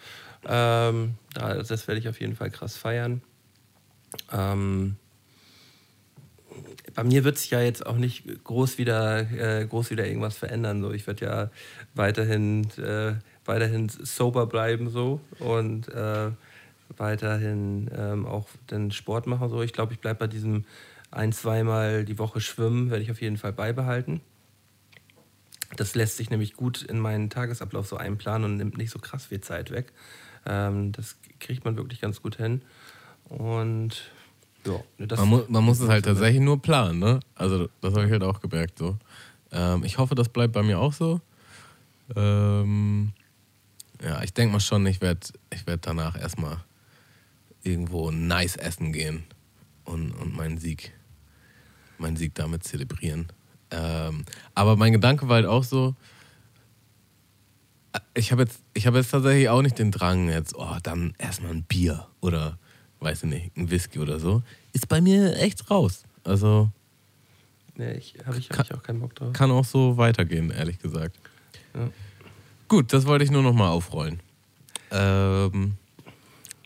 [0.47, 3.23] Ähm, da, das werde ich auf jeden Fall krass feiern.
[4.31, 4.97] Ähm,
[6.95, 10.81] bei mir wird sich ja jetzt auch nicht groß wieder, äh, groß wieder irgendwas verändern.
[10.83, 10.93] So.
[10.93, 11.51] Ich werde ja
[11.95, 16.31] weiterhin, äh, weiterhin sober bleiben so und äh,
[16.97, 19.49] weiterhin ähm, auch den Sport machen.
[19.49, 19.63] So.
[19.63, 20.65] Ich glaube, ich bleibe bei diesem
[21.11, 24.21] ein-, zweimal die Woche schwimmen, werde ich auf jeden Fall beibehalten.
[25.77, 29.27] Das lässt sich nämlich gut in meinen Tagesablauf so einplanen und nimmt nicht so krass
[29.27, 29.93] viel Zeit weg.
[30.47, 32.63] Ähm, das kriegt man wirklich ganz gut hin.
[33.29, 34.11] Und
[34.67, 37.21] Ja, ne, Man, mu man muss es halt tatsächlich nur planen, ne?
[37.35, 38.97] Also, das habe ich halt auch gemerkt so.
[39.51, 41.21] Ähm, ich hoffe, das bleibt bei mir auch so.
[42.15, 43.13] Ähm,
[44.03, 46.59] ja, ich denke mal schon, ich werde ich werd danach erstmal
[47.65, 49.25] irgendwo nice essen gehen
[49.85, 50.93] und, und meinen Sieg,
[51.99, 53.29] meinen Sieg damit zelebrieren.
[53.71, 55.95] Ähm, aber mein Gedanke war halt auch so,
[57.93, 61.15] äh, ich habe jetzt, ich hab jetzt tatsächlich auch nicht den Drang, jetzt, oh, dann
[61.19, 62.59] erstmal ein Bier oder,
[63.01, 64.43] weiß ich nicht, ein Whisky oder so.
[64.73, 66.05] Ist bei mir echt raus.
[66.23, 66.71] Also
[67.77, 69.33] nee, ich, habe ich, hab ich auch keinen Bock drauf.
[69.33, 71.19] kann auch so weitergehen, ehrlich gesagt.
[71.75, 71.91] Ja.
[72.69, 74.21] Gut, das wollte ich nur nochmal aufrollen.
[74.91, 75.75] Ähm,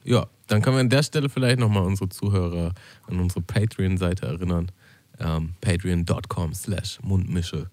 [0.04, 2.74] ja, dann können wir an der Stelle vielleicht nochmal unsere Zuhörer
[3.06, 4.72] an unsere Patreon-Seite erinnern.
[5.20, 7.70] Ähm, Patreon.com slash Mundmische.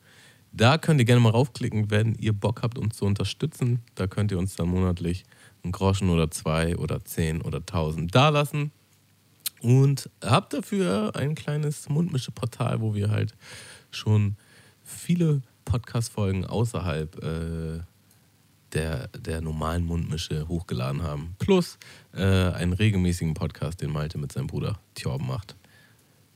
[0.52, 3.82] Da könnt ihr gerne mal raufklicken, wenn ihr Bock habt, uns zu unterstützen.
[3.96, 5.26] Da könnt ihr uns dann monatlich
[5.64, 8.72] einen Groschen oder zwei oder zehn oder tausend dalassen.
[9.62, 13.36] Und habt dafür ein kleines Mundmische-Portal, wo wir halt
[13.92, 14.38] schon
[14.84, 17.80] viele Podcast-Folgen außerhalb äh,
[18.76, 21.36] der, der normalen Mundmische hochgeladen haben.
[21.40, 21.78] Plus
[22.14, 25.56] äh, einen regelmäßigen Podcast, den Malte mit seinem Bruder Thorben macht.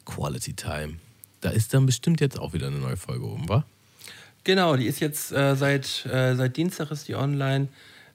[0.05, 0.95] Quality Time.
[1.41, 3.65] Da ist dann bestimmt jetzt auch wieder eine neue Folge oben, wa?
[4.43, 7.67] Genau, die ist jetzt äh, seit, äh, seit Dienstag ist die online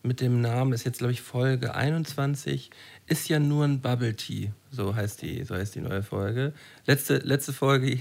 [0.02, 2.70] mit dem Namen, ist jetzt glaube ich Folge 21,
[3.06, 6.52] ist ja nur ein Bubble Tea, so heißt die, so heißt die neue Folge.
[6.86, 8.00] Letzte, letzte Folge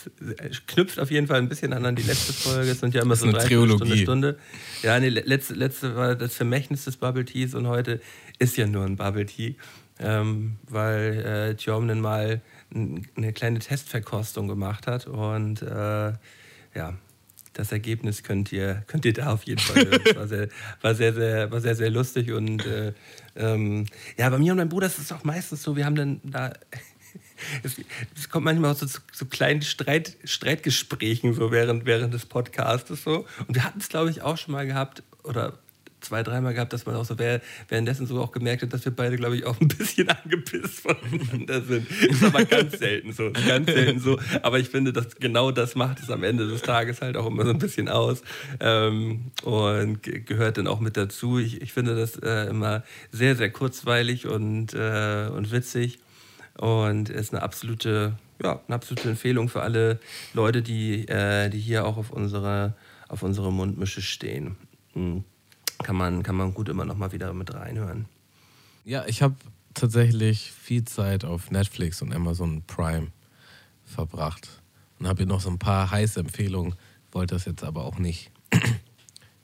[0.66, 3.16] knüpft auf jeden Fall ein bisschen an an die letzte Folge, es sind ja immer
[3.16, 3.46] so eine drei.
[3.46, 4.38] Stunde, Stunde.
[4.82, 8.00] Ja, nee, letzte, letzte war das Vermächtnis des Bubble Teas und heute
[8.38, 9.56] ist ja nur ein Bubble Tea,
[9.98, 12.40] ähm, weil äh, Tjomnen mal
[12.70, 16.12] eine kleine Testverkostung gemacht hat und äh,
[16.74, 16.94] ja,
[17.58, 20.00] das Ergebnis könnt ihr, könnt ihr da auf jeden Fall hören.
[20.04, 20.48] Es war sehr,
[20.80, 22.92] war sehr, sehr, war sehr, sehr lustig und äh,
[23.34, 23.86] ähm,
[24.16, 26.52] ja, bei mir und meinem Bruder ist es auch meistens so, wir haben dann da
[27.64, 27.76] es,
[28.16, 33.02] es kommt manchmal auch so zu, zu kleinen Streit, Streitgesprächen so während, während des Podcastes
[33.02, 33.26] so.
[33.48, 35.58] Und wir hatten es, glaube ich, auch schon mal gehabt oder
[36.00, 38.92] zwei, dreimal gehabt, dass man auch so wäh- währenddessen so auch gemerkt hat, dass wir
[38.94, 41.90] beide, glaube ich, auch ein bisschen angepisst voneinander sind.
[41.90, 43.30] Ist aber ganz selten so.
[43.46, 44.18] Ganz selten so.
[44.42, 47.44] Aber ich finde, dass genau das macht es am Ende des Tages halt auch immer
[47.44, 48.22] so ein bisschen aus.
[48.60, 51.38] Ähm, und ge- gehört dann auch mit dazu.
[51.38, 55.98] Ich, ich finde das äh, immer sehr, sehr kurzweilig und, äh, und witzig.
[56.56, 60.00] Und ist eine absolute, ja, eine absolute Empfehlung für alle
[60.34, 62.74] Leute, die, äh, die hier auch auf unsere,
[63.08, 64.56] auf unsere Mundmische stehen.
[64.94, 65.22] Mhm.
[65.82, 68.06] Kann, man, kann man gut immer noch mal wieder mit reinhören.
[68.84, 69.36] Ja, ich habe
[69.74, 73.08] tatsächlich viel Zeit auf Netflix und Amazon Prime
[73.84, 74.48] verbracht
[74.98, 76.74] und habe hier noch so ein paar heiße Empfehlungen,
[77.12, 78.30] wollte das jetzt aber auch nicht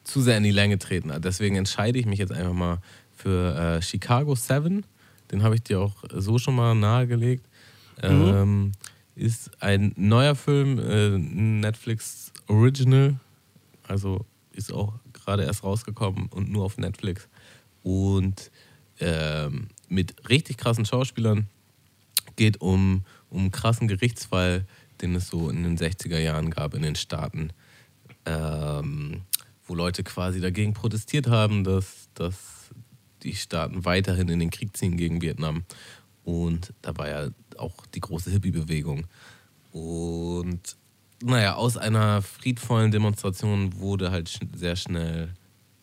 [0.04, 1.12] zu sehr in die Länge treten.
[1.20, 2.78] Deswegen entscheide ich mich jetzt einfach mal
[3.14, 4.84] für äh, Chicago 7.
[5.30, 7.46] Den habe ich dir auch so schon mal nahegelegt.
[8.02, 8.72] Ähm,
[9.14, 13.18] ist ein neuer Film, äh, Netflix Original.
[13.86, 14.94] Also ist auch
[15.24, 17.28] gerade erst rausgekommen und nur auf Netflix.
[17.82, 18.50] Und
[19.00, 21.48] ähm, mit richtig krassen Schauspielern
[22.36, 24.66] geht um, um einen krassen Gerichtsfall,
[25.00, 27.50] den es so in den 60er Jahren gab in den Staaten,
[28.26, 29.22] ähm,
[29.66, 32.70] wo Leute quasi dagegen protestiert haben, dass, dass
[33.22, 35.64] die Staaten weiterhin in den Krieg ziehen gegen Vietnam.
[36.24, 39.06] Und da war ja auch die große Hippie-Bewegung.
[39.72, 40.76] Und
[41.24, 45.32] naja, aus einer friedvollen Demonstration wurde halt sch sehr schnell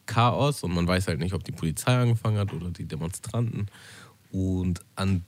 [0.05, 3.67] Chaos und man weiß halt nicht, ob die Polizei angefangen hat oder die Demonstranten.
[4.31, 5.23] Und an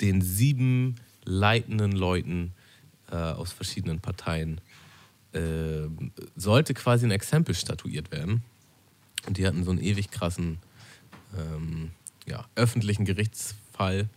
[0.00, 2.52] den sieben leitenden Leuten
[3.10, 4.60] äh, aus verschiedenen Parteien
[5.32, 5.88] äh,
[6.36, 8.42] sollte quasi ein Exempel statuiert werden.
[9.26, 10.58] Und die hatten so einen ewig krassen
[11.36, 11.90] ähm,
[12.26, 14.08] ja, öffentlichen Gerichtsfall.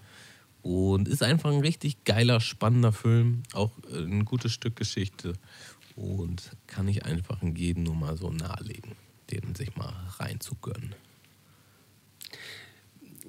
[0.61, 3.43] Und ist einfach ein richtig geiler, spannender Film.
[3.53, 5.33] Auch äh, ein gutes Stück Geschichte.
[5.95, 8.93] Und kann ich einfach in jedem nur mal so nahelegen,
[9.31, 10.95] den sich mal reinzugönnen.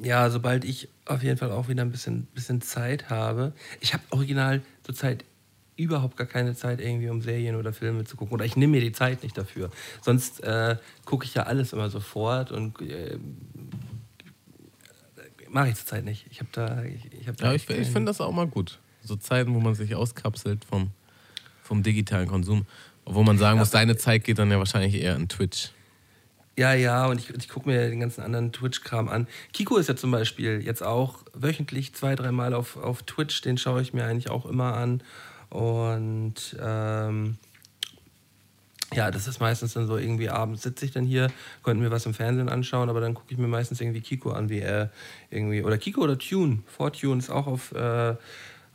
[0.00, 3.52] Ja, sobald ich auf jeden Fall auch wieder ein bisschen, bisschen Zeit habe.
[3.80, 5.24] Ich habe original zurzeit
[5.76, 8.34] überhaupt gar keine Zeit, irgendwie um Serien oder Filme zu gucken.
[8.34, 9.70] Oder ich nehme mir die Zeit nicht dafür.
[10.00, 13.18] Sonst äh, gucke ich ja alles immer sofort und äh,
[15.52, 16.26] mache ich zurzeit nicht.
[16.30, 16.82] Ich habe da.
[16.82, 18.78] Ich, ich hab da Ja, ich, ich finde das auch mal gut.
[19.02, 20.90] So Zeiten, wo man sich auskapselt vom,
[21.62, 22.66] vom digitalen Konsum.
[23.04, 25.70] Obwohl man sagen muss, deine Zeit geht dann ja wahrscheinlich eher in Twitch.
[26.56, 29.26] Ja, ja, und ich, ich gucke mir den ganzen anderen Twitch-Kram an.
[29.52, 33.80] Kiko ist ja zum Beispiel jetzt auch wöchentlich zwei, dreimal auf, auf Twitch, den schaue
[33.80, 35.02] ich mir eigentlich auch immer an.
[35.48, 37.38] Und ähm,
[38.92, 41.28] Ja, das ist meistens dann so irgendwie abends sitze ich dann hier,
[41.62, 44.48] könnte mir was im Fernsehen anschauen, aber dann gucke ich mir meistens irgendwie Kiko an,
[44.48, 44.90] wie er
[45.30, 46.62] irgendwie, oder Kiko oder Tune.
[46.66, 48.14] Fortune ist auch auf, äh,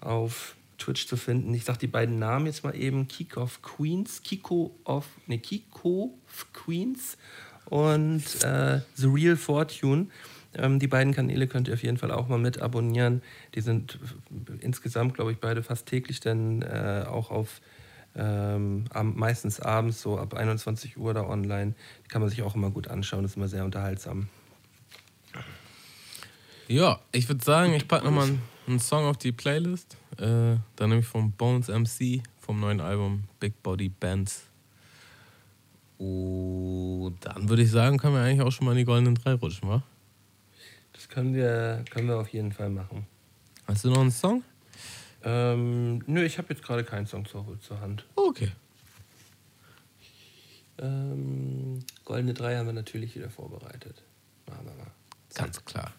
[0.01, 1.53] auf Twitch zu finden.
[1.53, 6.17] Ich sag die beiden Namen jetzt mal eben: Kiko of Queens, Kiko of, ne, Kiko
[6.27, 7.17] of Queens
[7.65, 10.07] und äh, The Real Fortune.
[10.53, 13.21] Ähm, die beiden Kanäle könnt ihr auf jeden Fall auch mal mit abonnieren.
[13.55, 13.99] Die sind
[14.31, 17.61] äh, insgesamt, glaube ich, beide fast täglich dann äh, auch auf
[18.17, 21.75] ähm, meistens abends so ab 21 Uhr da online.
[22.05, 24.27] Die kann man sich auch immer gut anschauen, ist immer sehr unterhaltsam.
[26.67, 29.95] Ja, ich würde sagen, ich packe nochmal einen, einen Song auf die Playlist.
[30.17, 34.43] Äh, dann nämlich von Bones MC vom neuen Album Big Body Bands.
[35.97, 39.33] Und dann würde ich sagen, können wir eigentlich auch schon mal in die goldenen drei
[39.33, 39.83] rutschen, wa?
[40.93, 43.05] Das können wir, können wir auf jeden Fall machen.
[43.67, 44.43] Hast du noch einen Song?
[45.29, 48.05] Ähm, nö, ich habe jetzt gerade keinen Song zur, zur Hand.
[48.15, 48.49] Okay.
[50.79, 54.03] Ähm, Goldene Drei haben wir natürlich wieder vorbereitet.
[54.47, 54.91] Machen wir mal.
[55.35, 55.91] Ganz klar.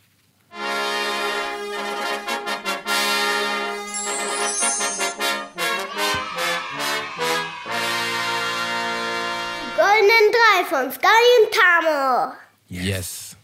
[9.76, 11.06] Goldenen Drei von Sky
[11.36, 12.32] und Tamo.
[12.68, 13.36] Yes.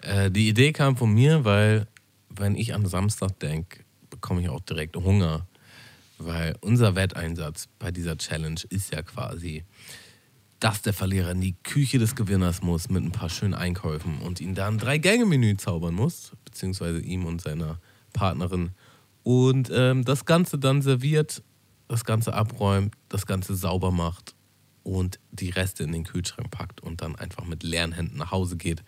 [0.00, 1.86] Äh, die Idee kam von mir, weil,
[2.30, 3.84] wenn ich an Samstag denke,
[4.20, 5.46] bekomme ich auch direkt Hunger.
[6.18, 9.64] Weil unser Wetteinsatz bei dieser Challenge ist ja quasi,
[10.58, 14.40] dass der Verlierer in die Küche des Gewinners muss mit ein paar schönen Einkäufen und
[14.40, 17.78] ihn dann drei Gänge-Menü zaubern muss, beziehungsweise ihm und seiner
[18.12, 18.70] Partnerin.
[19.22, 21.44] Und ähm, das Ganze dann serviert,
[21.86, 24.34] das Ganze abräumt, das Ganze sauber macht
[24.82, 28.56] und die Reste in den Kühlschrank packt und dann einfach mit leeren Händen nach Hause
[28.56, 28.82] geht.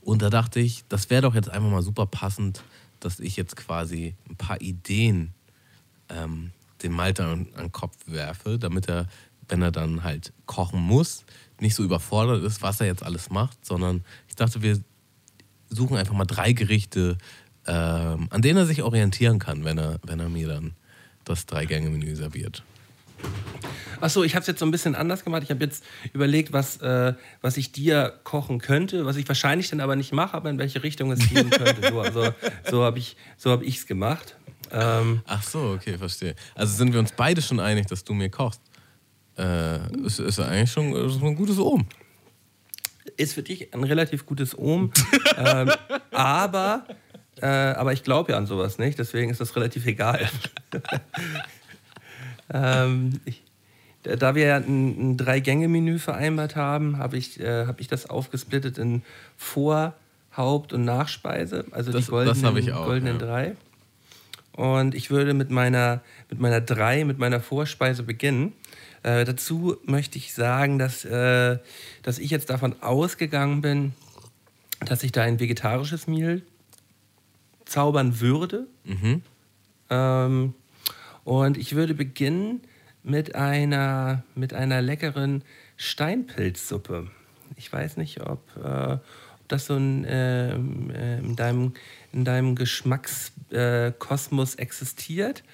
[0.00, 2.64] Und da dachte ich, das wäre doch jetzt einfach mal super passend,
[3.00, 5.32] dass ich jetzt quasi ein paar Ideen
[6.08, 9.06] ähm, dem Malte an, an den Kopf werfe, damit er,
[9.48, 11.24] wenn er dann halt kochen muss,
[11.60, 14.80] nicht so überfordert ist, was er jetzt alles macht, sondern ich dachte, wir
[15.68, 17.18] suchen einfach mal drei Gerichte,
[17.66, 20.72] ähm, an denen er sich orientieren kann, wenn er, wenn er mir dann
[21.24, 22.62] das Drei-Gänge-Menü serviert.
[24.00, 25.42] Achso, ich habe es jetzt so ein bisschen anders gemacht.
[25.42, 29.80] Ich habe jetzt überlegt, was, äh, was ich dir kochen könnte, was ich wahrscheinlich dann
[29.80, 31.88] aber nicht mache, aber in welche Richtung es gehen könnte.
[31.90, 32.34] So, also,
[32.70, 34.36] so habe ich es so hab gemacht.
[34.70, 36.34] Ähm, Ach so, okay, verstehe.
[36.54, 38.60] Also sind wir uns beide schon einig, dass du mir kochst.
[39.36, 41.86] Äh, ist, ist eigentlich schon, ist ein gutes Ohm.
[43.16, 44.92] ist für dich ein relativ gutes Ohm.
[45.36, 45.70] ähm,
[46.10, 46.86] aber,
[47.40, 50.28] äh, aber ich glaube ja an sowas nicht, deswegen ist das relativ egal.
[52.52, 53.42] ähm, ich,
[54.02, 58.78] da- wir ja ein, ein Drei-Gänge-Menü vereinbart haben, habe ich, äh, hab ich das aufgesplittet
[58.78, 59.02] in
[59.36, 59.94] Vor-,
[60.36, 61.64] Haupt- und Nachspeise.
[61.72, 63.26] Also Das- die goldenen, das habe ich auch, goldenen ja.
[63.26, 63.56] drei.
[64.52, 68.52] Und ich würde mit meiner, mit meiner drei, mit meiner Vorspeise beginnen.
[69.04, 71.58] Äh, dazu möchte ich sagen, dass, äh,
[72.02, 73.92] dass ich jetzt davon ausgegangen bin,
[74.84, 76.42] dass ich da ein vegetarisches Meal
[77.64, 78.66] zaubern würde.
[79.90, 80.54] Ähm,
[81.28, 82.62] und ich würde beginnen
[83.02, 85.44] mit einer, mit einer leckeren
[85.76, 87.10] Steinpilzsuppe.
[87.56, 91.74] Ich weiß nicht, ob, äh, ob das so ein, äh, in deinem,
[92.12, 95.44] in deinem Geschmackskosmos äh, existiert.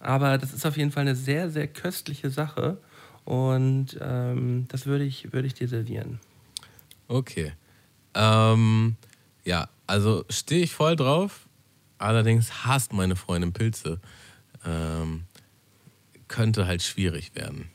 [0.00, 2.76] Aber das ist auf jeden Fall eine sehr, sehr köstliche Sache.
[3.24, 6.20] Und ähm, das würde ich, würde ich dir servieren.
[7.08, 7.52] Okay.
[8.12, 8.96] Ähm,
[9.44, 11.48] ja, also stehe ich voll drauf.
[11.96, 13.98] Allerdings hasst meine Freundin Pilze.
[14.64, 15.24] Ähm,
[16.28, 17.68] könnte halt schwierig werden.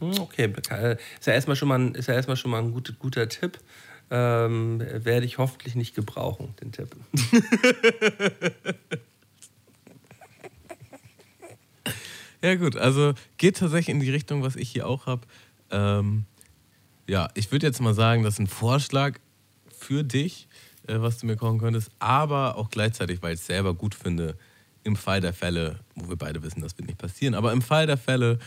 [0.00, 2.72] Hm, Okay, beka- ist ja erstmal schon mal ein, ist ja erstmal schon mal ein
[2.72, 3.58] gut, guter Tipp.
[4.10, 6.94] Ähm, werde ich hoffentlich nicht gebrauchen, den Tipp.
[12.42, 15.22] Ja, gut, also geht tatsächlich in die Richtung, was ich hier auch habe.
[15.70, 16.24] Ähm,
[17.06, 19.18] ja, ich würde jetzt mal sagen, das ist ein Vorschlag
[19.78, 20.48] für dich,
[20.88, 24.36] äh, was du mir kochen könntest, aber auch gleichzeitig, weil ich es selber gut finde,
[24.84, 27.86] im Fall der Fälle, wo wir beide wissen, das wird nicht passieren, aber im Fall
[27.86, 28.38] der Fälle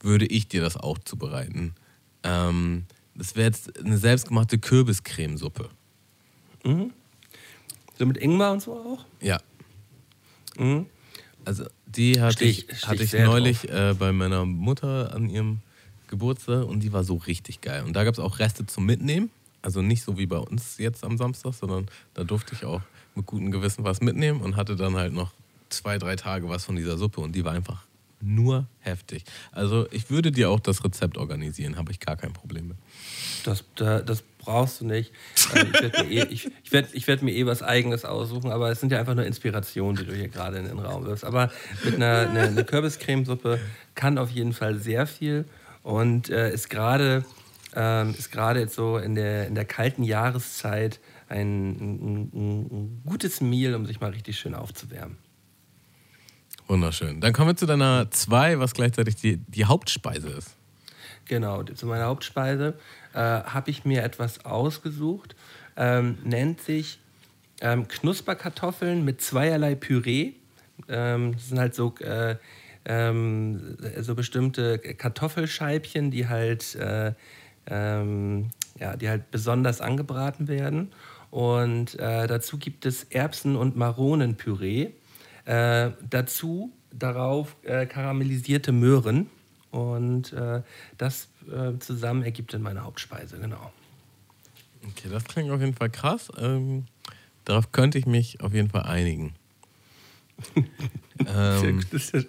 [0.00, 1.74] würde ich dir das auch zubereiten.
[2.22, 2.84] Ähm,
[3.14, 5.68] das wäre jetzt eine selbstgemachte Kürbiscremesuppe.
[7.98, 9.04] So mit Ingwer und so auch?
[9.20, 9.38] Ja.
[10.56, 10.86] Mhm.
[11.44, 15.60] Also die hatte Steh ich, hatte ich neulich äh, bei meiner Mutter an ihrem
[16.08, 17.84] Geburtstag und die war so richtig geil.
[17.84, 19.30] Und da gab es auch Reste zum Mitnehmen.
[19.60, 22.80] Also nicht so wie bei uns jetzt am Samstag, sondern da durfte ich auch
[23.14, 25.32] mit gutem Gewissen was mitnehmen und hatte dann halt noch
[25.72, 27.84] zwei, drei Tage was von dieser Suppe und die war einfach
[28.20, 29.24] nur heftig.
[29.50, 32.76] Also ich würde dir auch das Rezept organisieren, habe ich gar kein Problem mit.
[33.44, 35.12] Das, da, das brauchst du nicht.
[35.54, 36.38] Ähm, ich werde mir, eh,
[36.70, 40.08] werd, werd mir eh was Eigenes aussuchen, aber es sind ja einfach nur Inspirationen, die
[40.08, 41.24] du hier gerade in den Raum wirfst.
[41.24, 41.50] Aber
[41.84, 43.58] mit einer, einer, einer Kürbiscremesuppe
[43.94, 45.44] kann auf jeden Fall sehr viel.
[45.82, 47.24] und äh, ist gerade
[47.74, 53.02] ähm, ist gerade jetzt so in der, in der kalten Jahreszeit ein, ein, ein, ein
[53.06, 55.16] gutes Meal, um sich mal richtig schön aufzuwärmen.
[56.68, 57.20] Wunderschön.
[57.20, 60.56] Dann kommen wir zu deiner 2, was gleichzeitig die, die Hauptspeise ist.
[61.26, 62.74] Genau, zu meiner Hauptspeise
[63.14, 65.36] äh, habe ich mir etwas ausgesucht.
[65.76, 66.98] Ähm, nennt sich
[67.60, 70.32] ähm, Knusperkartoffeln mit zweierlei Püree.
[70.88, 72.36] Ähm, das sind halt so, äh,
[72.84, 77.12] ähm, so bestimmte Kartoffelscheibchen, die halt, äh,
[77.66, 80.92] ähm, ja, die halt besonders angebraten werden.
[81.30, 84.88] Und äh, dazu gibt es Erbsen- und Maronenpüree.
[85.44, 89.28] Äh, dazu darauf äh, karamellisierte Möhren.
[89.70, 90.62] Und äh,
[90.98, 93.72] das äh, zusammen ergibt dann meine Hauptspeise, genau.
[94.84, 96.30] Okay, das klingt auf jeden Fall krass.
[96.36, 96.84] Ähm,
[97.44, 99.34] darauf könnte ich mich auf jeden Fall einigen.
[101.24, 102.20] Sehr, ähm, gut, ist ja,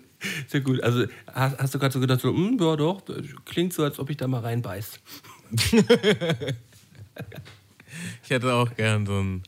[0.47, 0.81] sehr gut.
[0.81, 3.01] Also hast, hast du gerade so gedacht, so, "Hm, ja doch,
[3.45, 4.99] klingt so, als ob ich da mal reinbeiß.
[8.23, 9.43] ich hätte auch gern so ein,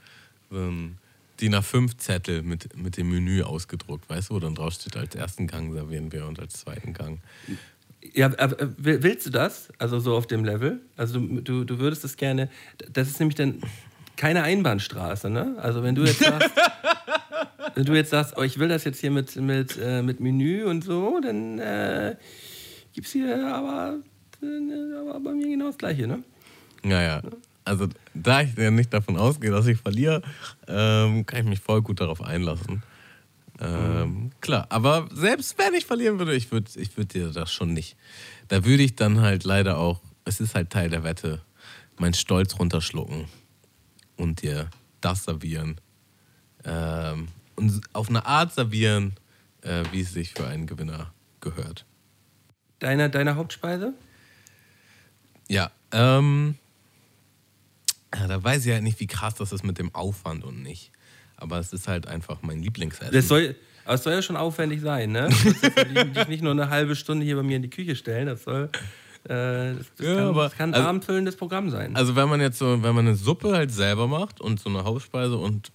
[0.50, 0.98] so ein
[1.42, 5.48] DIN A5-Zettel mit, mit dem Menü ausgedruckt, weißt du, wo dann drauf steht, als ersten
[5.48, 7.20] Gang servieren wir und als zweiten Gang.
[8.14, 9.70] Ja, äh, will- willst du das?
[9.78, 10.80] Also so auf dem Level?
[10.96, 12.50] Also du, du würdest das gerne.
[12.94, 13.62] Das ist nämlich dann
[14.16, 15.56] keine Einbahnstraße, ne?
[15.60, 16.52] Also wenn du jetzt sagst,
[17.76, 20.64] wenn du jetzt sagst, oh, ich will das jetzt hier mit, mit, äh, mit Menü
[20.66, 22.16] und so, dann äh,
[22.94, 23.98] gibt's hier aber,
[24.42, 26.24] äh, aber bei mir genau das Gleiche, ne?
[26.84, 27.22] Naja,
[27.66, 30.22] also da ich ja nicht davon ausgehe, dass ich verliere,
[30.68, 32.84] ähm, kann ich mich voll gut darauf einlassen.
[33.60, 37.74] Ähm, Klar, aber selbst wenn ich verlieren würde, ich würde ich würd dir das schon
[37.74, 37.98] nicht.
[38.48, 41.42] Da würde ich dann halt leider auch, es ist halt Teil der Wette,
[41.98, 43.26] meinen Stolz runterschlucken
[44.18, 44.70] und dir
[45.02, 45.80] das servieren.
[46.64, 49.14] Ähm, und auf eine Art servieren,
[49.62, 51.86] äh, wie es sich für einen Gewinner gehört.
[52.80, 53.94] Deine, deine Hauptspeise?
[55.48, 56.56] Ja, ähm,
[58.20, 60.92] ja, da weiß ich halt nicht, wie krass das ist mit dem Aufwand und nicht.
[61.38, 63.14] Aber es ist halt einfach mein Lieblingsessen.
[63.14, 65.30] Das soll, aber es soll ja schon aufwendig sein, ne?
[65.94, 68.28] Du dich nicht nur eine halbe Stunde hier bei mir in die Küche stellen.
[68.28, 68.70] Das soll.
[69.26, 69.28] Äh,
[69.76, 71.96] das, das Ja, kann, aber- das kann ein also- abendfüllendes Programm sein.
[71.96, 74.84] also wenn man jetzt so, wenn man eine Suppe halt selber macht und so eine
[74.84, 75.72] Hauptspeise und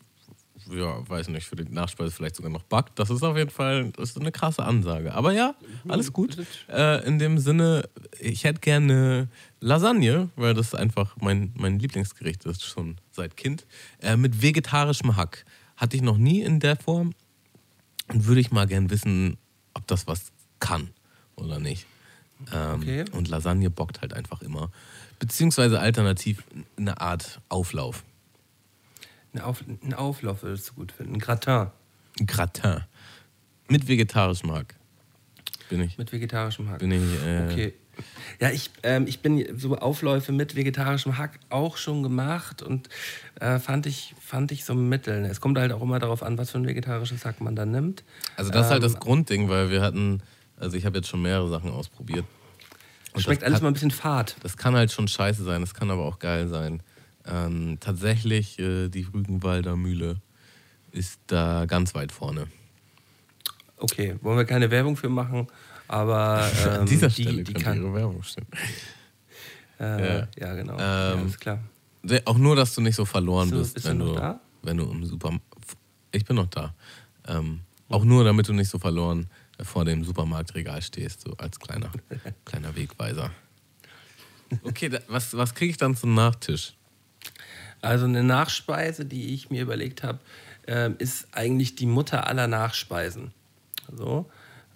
[0.72, 3.90] ja, weiß nicht, für die Nachspeise vielleicht sogar noch backt, das ist auf jeden Fall
[3.96, 5.14] das ist eine krasse Ansage.
[5.14, 5.54] Aber ja,
[5.88, 6.36] alles gut.
[6.68, 9.28] Äh, in dem Sinne, ich hätte gerne
[9.60, 13.66] Lasagne, weil das einfach mein, mein Lieblingsgericht ist, schon seit Kind,
[14.00, 15.44] äh, mit vegetarischem Hack.
[15.76, 17.14] Hatte ich noch nie in der Form
[18.08, 19.38] und würde ich mal gern wissen,
[19.74, 20.90] ob das was kann
[21.36, 21.86] oder nicht.
[22.52, 23.04] Ähm, Okay.
[23.12, 24.70] Und Lasagne bockt halt einfach immer.
[25.18, 26.42] Beziehungsweise alternativ
[26.76, 28.04] eine Art Auflauf.
[29.32, 31.14] Ein, Auf, ein Auflauf würdest du gut finden.
[31.14, 31.68] Ein Gratin
[32.18, 32.80] Ein Gratin.
[33.68, 34.74] Mit vegetarischem Hack.
[35.68, 35.96] Bin ich.
[35.98, 36.80] mit vegetarischem Hack.
[36.80, 37.74] Bin ich äh, Okay.
[38.40, 42.88] Ja, ich, ähm, ich bin so Aufläufe mit vegetarischem Hack auch schon gemacht und
[43.40, 45.24] äh, fand, ich, fand ich so mitteln.
[45.26, 48.02] Es kommt halt auch immer darauf an, was für ein vegetarisches Hack man dann nimmt.
[48.36, 50.22] Also das ist halt Ähm, das Grundding, weil wir hatten,
[50.56, 52.24] also ich habe jetzt schon mehrere Sachen ausprobiert.
[53.12, 54.36] Und Schmeckt alles kann, mal ein bisschen fad.
[54.42, 56.82] Das kann halt schon scheiße sein, das kann aber auch geil sein.
[57.26, 60.20] Ähm, tatsächlich, äh, die Rügenwalder Mühle
[60.92, 62.46] ist da ganz weit vorne.
[63.76, 65.46] Okay, wollen wir keine Werbung für machen,
[65.88, 67.78] aber ähm, An dieser die, Stelle die könnte kann.
[67.82, 68.46] ihre Werbung stehen.
[69.78, 70.28] Äh, Ja.
[70.38, 70.54] ja.
[70.54, 70.78] genau.
[70.78, 71.60] ja, Ähm, alles klar.
[72.24, 74.40] Auch nur, dass du nicht so verloren Bist du- bist, du wenn, du, da?
[74.62, 75.44] wenn du im Supermarkt.
[76.12, 76.74] Ich bin noch da.
[77.28, 79.26] Ähm, auch nur, damit du nicht so verloren
[79.62, 81.90] vor dem Supermarktregal stehst, so als kleiner,
[82.46, 83.30] kleiner Wegweiser.
[84.62, 86.74] Okay, da, was, was kriege ich dann zum Nachtisch?
[87.82, 90.18] Also eine Nachspeise, die ich mir überlegt habe,
[90.66, 93.32] ähm, ist eigentlich die Mutter aller Nachspeisen.
[93.92, 94.30] So,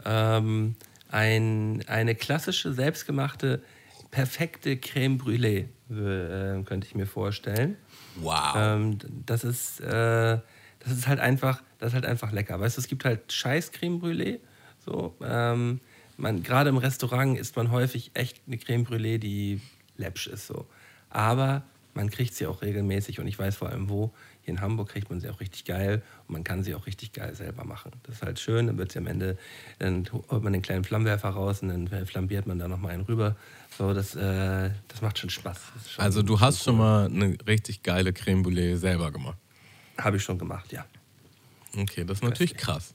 [0.04, 0.76] ähm,
[1.10, 3.62] ein, eine klassische, selbstgemachte,
[4.10, 7.76] perfekte Creme Brûlée äh, könnte ich mir vorstellen.
[8.16, 8.54] Wow.
[8.56, 10.38] Ähm, das ist, äh,
[10.80, 12.58] das ist halt einfach, das ist halt einfach lecker.
[12.58, 14.38] Weißt du, es gibt halt Scheiß Creme Brûlée.
[14.84, 15.80] So, ähm,
[16.16, 19.60] man, gerade im Restaurant isst man häufig echt eine Creme Brûlée, die
[19.96, 20.66] läppsch ist so.
[21.10, 21.62] Aber
[21.94, 24.12] man kriegt sie auch regelmäßig und ich weiß vor allem wo.
[24.42, 27.12] Hier in Hamburg kriegt man sie auch richtig geil und man kann sie auch richtig
[27.12, 27.92] geil selber machen.
[28.02, 29.38] Das ist halt schön, dann wird sie am Ende,
[29.78, 33.36] dann holt man den kleinen Flammenwerfer raus und dann flambiert man da nochmal einen rüber.
[33.78, 35.58] So, das, äh, das macht schon Spaß.
[35.88, 39.38] Schon- Also du hast schon mal eine richtig geile Creme Brûlée selber gemacht.
[39.96, 40.84] Habe ich schon gemacht, ja.
[41.76, 42.94] Okay, das ist natürlich krass.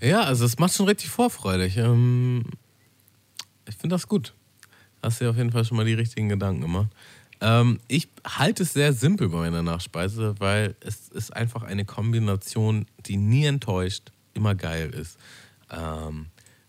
[0.00, 1.76] Ja, also es macht schon richtig vorfreudig.
[1.78, 2.44] Ähm,
[3.66, 4.34] ich finde das gut.
[5.02, 6.88] Hast dir auf jeden Fall schon mal die richtigen Gedanken gemacht.
[7.40, 12.86] Ähm, ich halte es sehr simpel bei meiner Nachspeise, weil es ist einfach eine Kombination,
[13.06, 15.18] die nie enttäuscht, immer geil ist.
[15.70, 16.26] Ähm,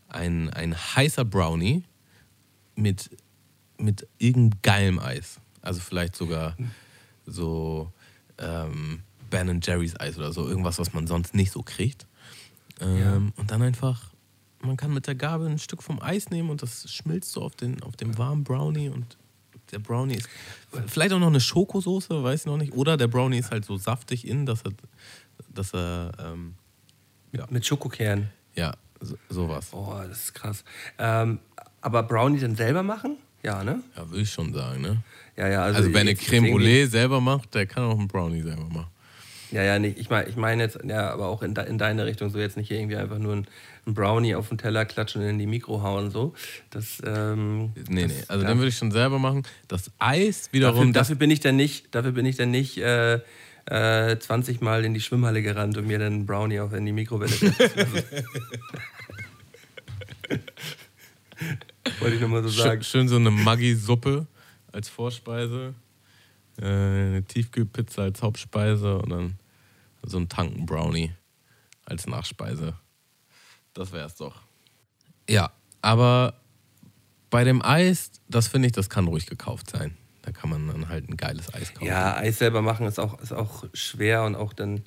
[0.10, 1.84] ein, ein heißer Brownie
[2.76, 3.10] mit,
[3.78, 5.40] mit irgendeinem geilem Eis.
[5.62, 6.56] Also vielleicht sogar
[7.26, 7.92] so
[8.38, 12.08] ähm, Ben Jerry's Eis oder so, irgendwas, was man sonst nicht so kriegt.
[12.80, 14.12] Ähm, Und dann einfach,
[14.62, 17.56] man kann mit der Gabel ein Stück vom Eis nehmen und das schmilzt so auf,
[17.56, 19.18] den, auf dem warmen Brownie und
[19.72, 20.30] der Brownie ist
[20.88, 22.74] vielleicht auch noch eine Schokosoße, weiß ich noch nicht.
[22.74, 24.72] Oder der Brownie ist halt so saftig innen, dass er,
[25.54, 26.56] dass er ähm,
[27.50, 28.30] Mit Schokokern.
[28.56, 29.68] ja, so, sowas.
[29.74, 30.64] Oh, das ist krass.
[30.98, 31.40] Ähm,
[31.82, 33.18] aber Brownie dann selber machen?
[33.44, 33.84] Ja, ne?
[33.96, 35.04] Ja, würde ich schon sagen, ne?
[35.36, 35.62] Ja, ja.
[35.64, 38.90] Also, Also, wer eine Creme Brûlée selber macht, der kann auch einen Brownie selber machen.
[39.52, 39.98] Ja, ja, nicht.
[39.98, 42.58] Ich meine ich mein jetzt, ja, aber auch in, de, in deine Richtung, so jetzt
[42.58, 43.48] nicht irgendwie einfach nur ein,
[43.86, 46.34] ein Brownie auf den Teller klatschen und in die Mikro hauen, so.
[46.70, 49.44] Das, ähm, Nee, das, nee, also da- den würde ich schon selber machen.
[49.70, 52.78] Das Eis dafür, wiederum, das, dafür bin ich dann nicht, dafür bin ich dann nicht
[52.78, 53.20] äh,
[53.66, 56.92] äh, 20 Mal in die Schwimmhalle gerannt, um mir dann einen Brownie auf in die
[56.92, 57.46] Mikrowelle zu
[62.00, 62.84] Wollte ich nochmal so schön, sagen.
[62.84, 64.28] schön so eine Maggi-Suppe
[64.72, 65.74] als Vorspeise,
[66.60, 69.36] eine Tiefkühlpizza als Hauptspeise und dann
[70.04, 71.12] so ein Tanken-Brownie
[71.86, 72.76] als Nachspeise.
[73.74, 74.42] Das wäre es doch.
[75.30, 75.52] Ja,
[75.82, 76.34] aber
[77.30, 79.96] bei dem Eis, das finde ich, das kann ruhig gekauft sein.
[80.24, 81.86] Da kann man dann halt ein geiles Eis kaufen.
[81.88, 84.84] Ja, Eis selber machen ist auch, ist auch schwer und auch dann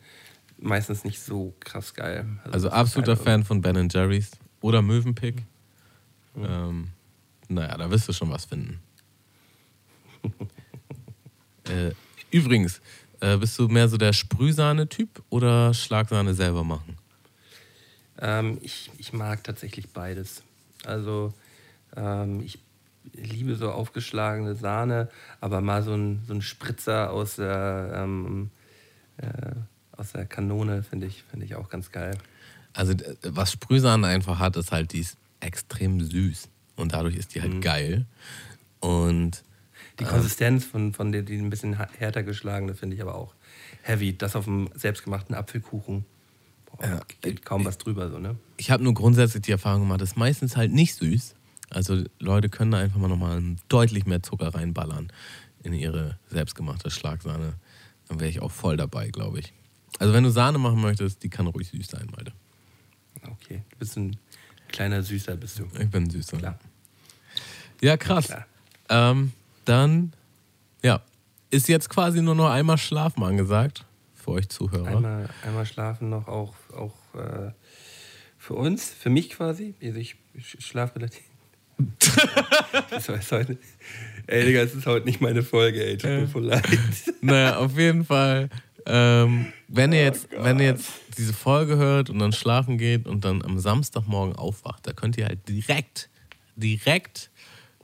[0.59, 2.27] meistens nicht so krass geil.
[2.51, 5.43] Also ist absoluter halt- Fan von Ben Jerry's oder Mövenpick.
[6.37, 6.89] Ähm,
[7.49, 8.81] naja, da wirst du schon was finden.
[11.71, 11.93] äh,
[12.31, 12.81] übrigens,
[13.21, 16.97] äh, bist du mehr so der Sprühsahne-Typ oder Schlagsahne selber machen?
[18.18, 20.43] Ähm, ich, ich mag tatsächlich beides.
[20.85, 21.33] Also
[21.97, 22.59] ähm, ich
[23.14, 25.09] liebe so aufgeschlagene Sahne,
[25.41, 28.51] aber mal so ein, so ein Spritzer aus der, ähm,
[29.18, 29.53] äh,
[29.97, 32.16] aus der Kanone finde ich, find ich auch ganz geil.
[32.73, 36.49] Also, was Sprühsahne einfach hat, ist halt, die ist extrem süß.
[36.77, 38.07] Und dadurch ist die halt geil.
[38.79, 39.43] Und
[40.01, 43.34] Die Konsistenz von, von der, die ein bisschen härter geschlagene finde ich aber auch
[43.82, 44.16] heavy.
[44.16, 46.05] Das auf dem selbstgemachten Apfelkuchen.
[46.66, 47.01] Boah, Ja.
[47.20, 48.36] geht kaum was drüber, so, ne?
[48.57, 51.34] ich habe nur grundsätzlich die Erfahrung gemacht, das ist meistens halt nicht süß.
[51.70, 55.12] Also Leute können da einfach mal nochmal deutlich mehr Zucker reinballern
[55.62, 57.55] in ihre selbstgemachte Schlagsahne.
[58.09, 59.53] Dann wäre ich auch voll dabei, glaube ich.
[59.98, 62.32] Also wenn du Sahne machen möchtest, die kann ruhig süß sein, Malte.
[63.22, 64.16] Okay, du bist ein
[64.68, 65.66] kleiner Süßer, bist du.
[65.78, 66.38] Ich bin süßer.
[66.38, 66.59] Klar.
[67.80, 68.26] Ja, krass.
[68.26, 68.46] Klar.
[68.88, 69.32] Ähm,
[69.71, 70.12] dann,
[70.83, 71.01] ja,
[71.51, 74.87] ist jetzt quasi nur noch einmal Schlafen angesagt für euch Zuhörer.
[74.87, 77.53] Einmal, einmal schlafen noch auch, auch äh,
[78.37, 79.75] für uns, für mich quasi.
[79.83, 80.16] Also ich,
[80.59, 81.23] schlafe relativ.
[82.91, 83.57] das ist heute,
[84.27, 85.97] ey, Digga, es ist heute nicht meine Folge, ey.
[85.97, 86.66] Tut mir voll leid.
[87.23, 88.51] Naja, auf jeden Fall.
[88.87, 93.25] Ähm, wenn, ihr jetzt, wenn ihr jetzt diese Folge hört und dann schlafen geht und
[93.25, 96.09] dann am Samstagmorgen aufwacht, da könnt ihr halt direkt,
[96.57, 97.31] direkt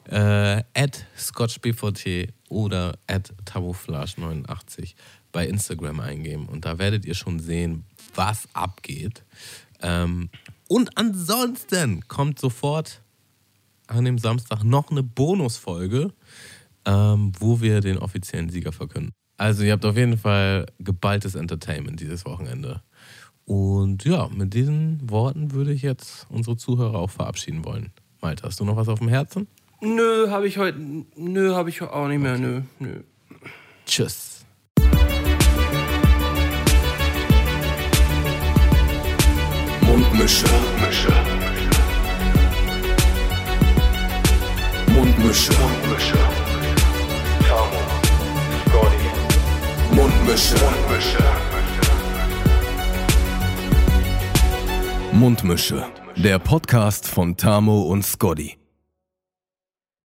[0.08, 4.94] äh, at scotchbvt oder at tabouflage89
[5.32, 7.84] bei Instagram eingeben und da werdet ihr schon sehen,
[8.14, 9.24] was abgeht.
[9.82, 10.30] Ähm,
[10.68, 13.02] und ansonsten kommt sofort
[13.86, 16.12] an dem Samstag noch eine Bonusfolge,
[16.84, 19.12] ähm, wo wir den offiziellen Sieger verkünden.
[19.36, 22.82] Also ihr habt auf jeden Fall geballtes Entertainment dieses Wochenende.
[23.44, 27.92] Und ja, mit diesen Worten würde ich jetzt unsere Zuhörer auch verabschieden wollen.
[28.20, 29.46] Malte, hast du noch was auf dem Herzen?
[29.80, 30.78] Nö, habe ich heute.
[31.16, 32.38] Nö, habe ich auch nicht mehr.
[32.38, 33.02] Nö, nö.
[33.84, 34.44] Tschüss.
[39.82, 40.46] Mundmische.
[40.48, 41.12] Mundmische.
[44.88, 46.18] Mundmische.
[47.46, 47.80] Tamo,
[48.66, 50.56] Scotty, Mundmische.
[55.12, 55.86] Mundmische.
[56.16, 58.56] Der Podcast von Tamo und Scotty.